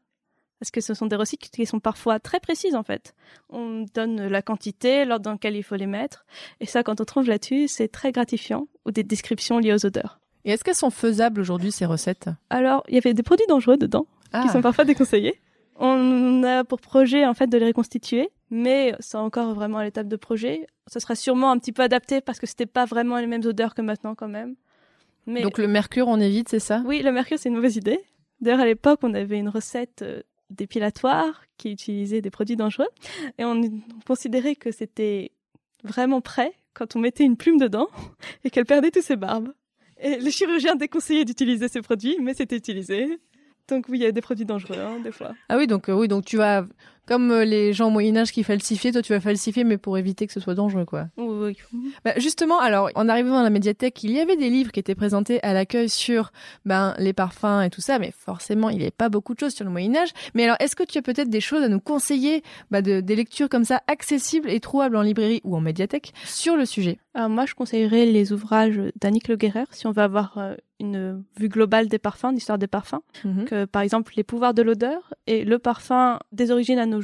[0.58, 3.14] Parce que ce sont des recettes qui sont parfois très précises, en fait.
[3.50, 6.24] On donne la quantité, l'ordre dans lequel il faut les mettre.
[6.60, 8.68] Et ça, quand on trouve là-dessus, c'est très gratifiant.
[8.86, 10.20] Ou des descriptions liées aux odeurs.
[10.44, 12.28] Et est-ce qu'elles sont faisables aujourd'hui, ces recettes?
[12.50, 14.42] Alors, il y avait des produits dangereux dedans, Ah.
[14.42, 15.40] qui sont parfois déconseillés.
[15.84, 20.06] On a pour projet, en fait, de les reconstituer, mais c'est encore vraiment à l'étape
[20.06, 20.68] de projet.
[20.86, 23.74] Ça sera sûrement un petit peu adapté parce que c'était pas vraiment les mêmes odeurs
[23.74, 24.54] que maintenant, quand même.
[25.26, 26.84] Mais Donc le mercure, on évite, c'est ça?
[26.86, 27.98] Oui, le mercure, c'est une mauvaise idée.
[28.40, 32.88] D'ailleurs, à l'époque, on avait une recette euh, dépilatoire qui utilisait des produits dangereux
[33.38, 33.60] et on
[34.06, 35.32] considérait que c'était
[35.82, 37.88] vraiment prêt quand on mettait une plume dedans
[38.44, 39.52] et qu'elle perdait tous ses barbes.
[40.00, 43.18] Et le chirurgien déconseillait d'utiliser ces produits, mais c'était utilisé.
[43.68, 45.34] Donc oui, il y a des produits dangereux, hein, des fois.
[45.48, 46.64] Ah oui, donc euh, oui, donc tu vas
[47.06, 49.98] comme euh, les gens au Moyen Âge qui falsifiaient, toi tu vas falsifier, mais pour
[49.98, 51.06] éviter que ce soit dangereux, quoi.
[51.16, 51.56] Oui,
[52.04, 54.94] Bah, justement, alors en arrivant dans la médiathèque, il y avait des livres qui étaient
[54.94, 56.32] présentés à l'accueil sur
[56.64, 59.54] ben les parfums et tout ça, mais forcément il n'y avait pas beaucoup de choses
[59.54, 60.10] sur le Moyen Âge.
[60.34, 63.16] Mais alors, est-ce que tu as peut-être des choses à nous conseiller, bah, de, des
[63.16, 66.98] lectures comme ça accessibles et trouvables en librairie ou en médiathèque sur le sujet?
[67.14, 71.22] Alors moi, je conseillerais les ouvrages d'Annick Le Guerrer si on veut avoir euh, une
[71.36, 73.00] vue globale des parfums, d'histoire des parfums.
[73.24, 73.44] Mhm.
[73.44, 77.00] que, par exemple les pouvoirs de l'odeur et le parfum des origines à nos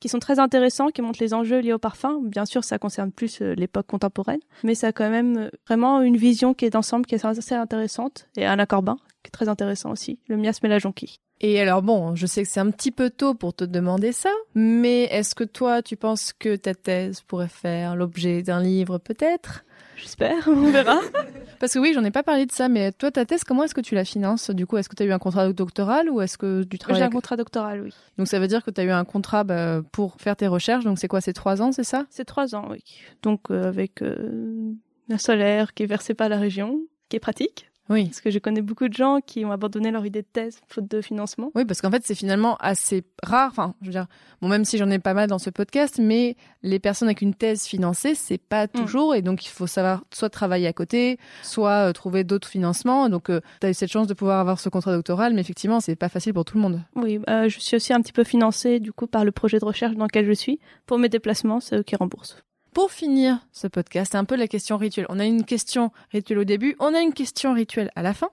[0.00, 2.20] qui sont très intéressants, qui montrent les enjeux liés au parfum.
[2.22, 6.00] Bien sûr, ça concerne plus euh, l'époque contemporaine, mais ça a quand même euh, vraiment
[6.02, 8.28] une vision qui est d'ensemble, qui est assez intéressante.
[8.36, 11.18] Et Anna Corbin, qui est très intéressant aussi, le miasme et la jonquille.
[11.40, 14.30] Et alors bon, je sais que c'est un petit peu tôt pour te demander ça,
[14.54, 19.64] mais est-ce que toi tu penses que ta thèse pourrait faire l'objet d'un livre peut-être?
[19.96, 20.98] J'espère, on verra.
[21.60, 23.74] Parce que oui, j'en ai pas parlé de ça, mais toi ta thèse, comment est-ce
[23.74, 24.50] que tu la finances?
[24.50, 27.00] Du coup, est-ce que tu as eu un contrat doctoral ou est-ce que tu travailles
[27.00, 27.90] J'ai un contrat doctoral, oui.
[28.16, 30.84] Donc ça veut dire que tu as eu un contrat bah, pour faire tes recherches,
[30.84, 32.06] donc c'est quoi, c'est trois ans, c'est ça?
[32.10, 32.82] C'est trois ans, oui.
[33.22, 34.72] Donc euh, avec euh,
[35.10, 37.67] un salaire qui est versé par la région, qui est pratique.
[37.88, 38.04] Oui.
[38.06, 40.88] Parce que je connais beaucoup de gens qui ont abandonné leur idée de thèse faute
[40.88, 41.50] de financement.
[41.54, 43.48] Oui, parce qu'en fait, c'est finalement assez rare.
[43.50, 44.06] Enfin, je veux dire,
[44.42, 47.34] bon, même si j'en ai pas mal dans ce podcast, mais les personnes avec une
[47.34, 49.14] thèse financée, c'est pas toujours.
[49.14, 53.08] Et donc, il faut savoir soit travailler à côté, soit euh, trouver d'autres financements.
[53.08, 55.96] Donc, tu as eu cette chance de pouvoir avoir ce contrat doctoral, mais effectivement, c'est
[55.96, 56.82] pas facile pour tout le monde.
[56.96, 59.64] Oui, euh, je suis aussi un petit peu financée du coup par le projet de
[59.64, 60.58] recherche dans lequel je suis.
[60.86, 62.42] Pour mes déplacements, c'est eux qui remboursent.
[62.78, 65.06] Pour finir ce podcast, c'est un peu la question rituelle.
[65.08, 68.30] On a une question rituelle au début, on a une question rituelle à la fin.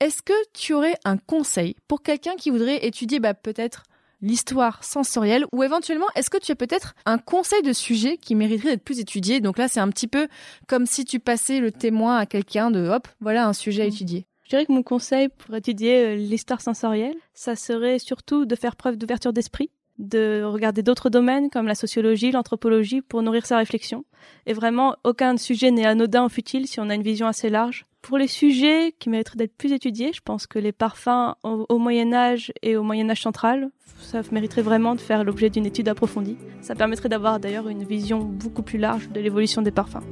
[0.00, 3.84] Est-ce que tu aurais un conseil pour quelqu'un qui voudrait étudier bah, peut-être
[4.20, 8.70] l'histoire sensorielle ou éventuellement est-ce que tu as peut-être un conseil de sujet qui mériterait
[8.70, 9.40] d'être plus étudié?
[9.40, 10.26] Donc là, c'est un petit peu
[10.66, 14.26] comme si tu passais le témoin à quelqu'un de hop, voilà un sujet à étudier.
[14.42, 18.74] Je dirais que mon conseil pour étudier euh, l'histoire sensorielle, ça serait surtout de faire
[18.74, 24.04] preuve d'ouverture d'esprit, de regarder d'autres domaines comme la sociologie, l'anthropologie pour nourrir sa réflexion.
[24.46, 27.86] Et vraiment, aucun sujet n'est anodin ou futile si on a une vision assez large.
[28.02, 31.78] Pour les sujets qui mériteraient d'être plus étudiés, je pense que les parfums au, au
[31.78, 33.70] Moyen Âge et au Moyen Âge central,
[34.00, 36.36] ça mériterait vraiment de faire l'objet d'une étude approfondie.
[36.60, 40.04] Ça permettrait d'avoir d'ailleurs une vision beaucoup plus large de l'évolution des parfums.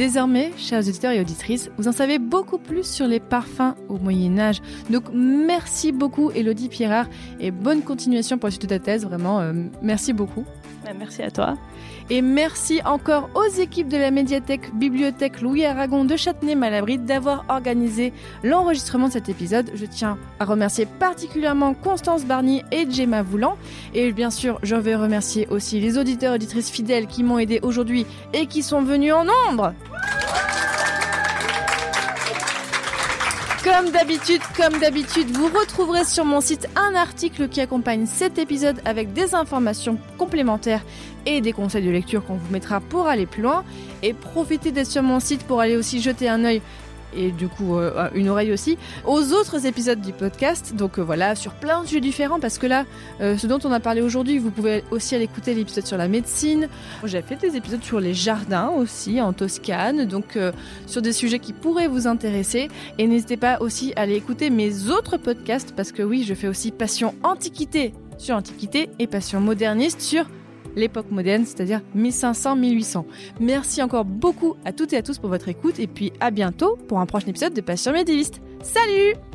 [0.00, 4.38] Désormais, chers auditeurs et auditrices, vous en savez beaucoup plus sur les parfums au Moyen
[4.38, 4.62] Âge.
[4.88, 7.04] Donc merci beaucoup Elodie Pierrard
[7.38, 10.46] et bonne continuation pour la suite de ta thèse, vraiment euh, merci beaucoup.
[10.98, 11.58] Merci à toi.
[12.12, 18.12] Et merci encore aux équipes de la médiathèque Bibliothèque Louis Aragon de Châtenay-Malabry d'avoir organisé
[18.42, 19.70] l'enregistrement de cet épisode.
[19.74, 23.56] Je tiens à remercier particulièrement Constance Barny et Gemma Voulant.
[23.94, 27.60] Et bien sûr, je vais remercier aussi les auditeurs et auditrices fidèles qui m'ont aidé
[27.62, 29.72] aujourd'hui et qui sont venus en nombre.
[33.62, 38.80] Comme d'habitude, comme d'habitude, vous retrouverez sur mon site un article qui accompagne cet épisode
[38.86, 40.82] avec des informations complémentaires
[41.26, 43.62] et des conseils de lecture qu'on vous mettra pour aller plus loin.
[44.02, 46.62] Et profitez d'être sur mon site pour aller aussi jeter un œil
[47.14, 50.74] et du coup euh, une oreille aussi aux autres épisodes du podcast.
[50.74, 52.84] Donc euh, voilà sur plein de sujets différents parce que là
[53.20, 56.08] euh, ce dont on a parlé aujourd'hui vous pouvez aussi aller écouter l'épisode sur la
[56.08, 56.68] médecine.
[57.04, 60.06] J'ai fait des épisodes sur les jardins aussi en Toscane.
[60.06, 60.38] Donc
[60.86, 62.68] sur des sujets qui pourraient vous intéresser.
[62.98, 66.48] Et n'hésitez pas aussi à aller écouter mes autres podcasts parce que oui je fais
[66.48, 70.26] aussi passion antiquité sur antiquité et passion moderniste sur
[70.76, 73.04] l'époque moderne, c'est-à-dire 1500-1800.
[73.40, 76.76] Merci encore beaucoup à toutes et à tous pour votre écoute et puis à bientôt
[76.88, 78.40] pour un prochain épisode de Passion médiéviste.
[78.62, 79.29] Salut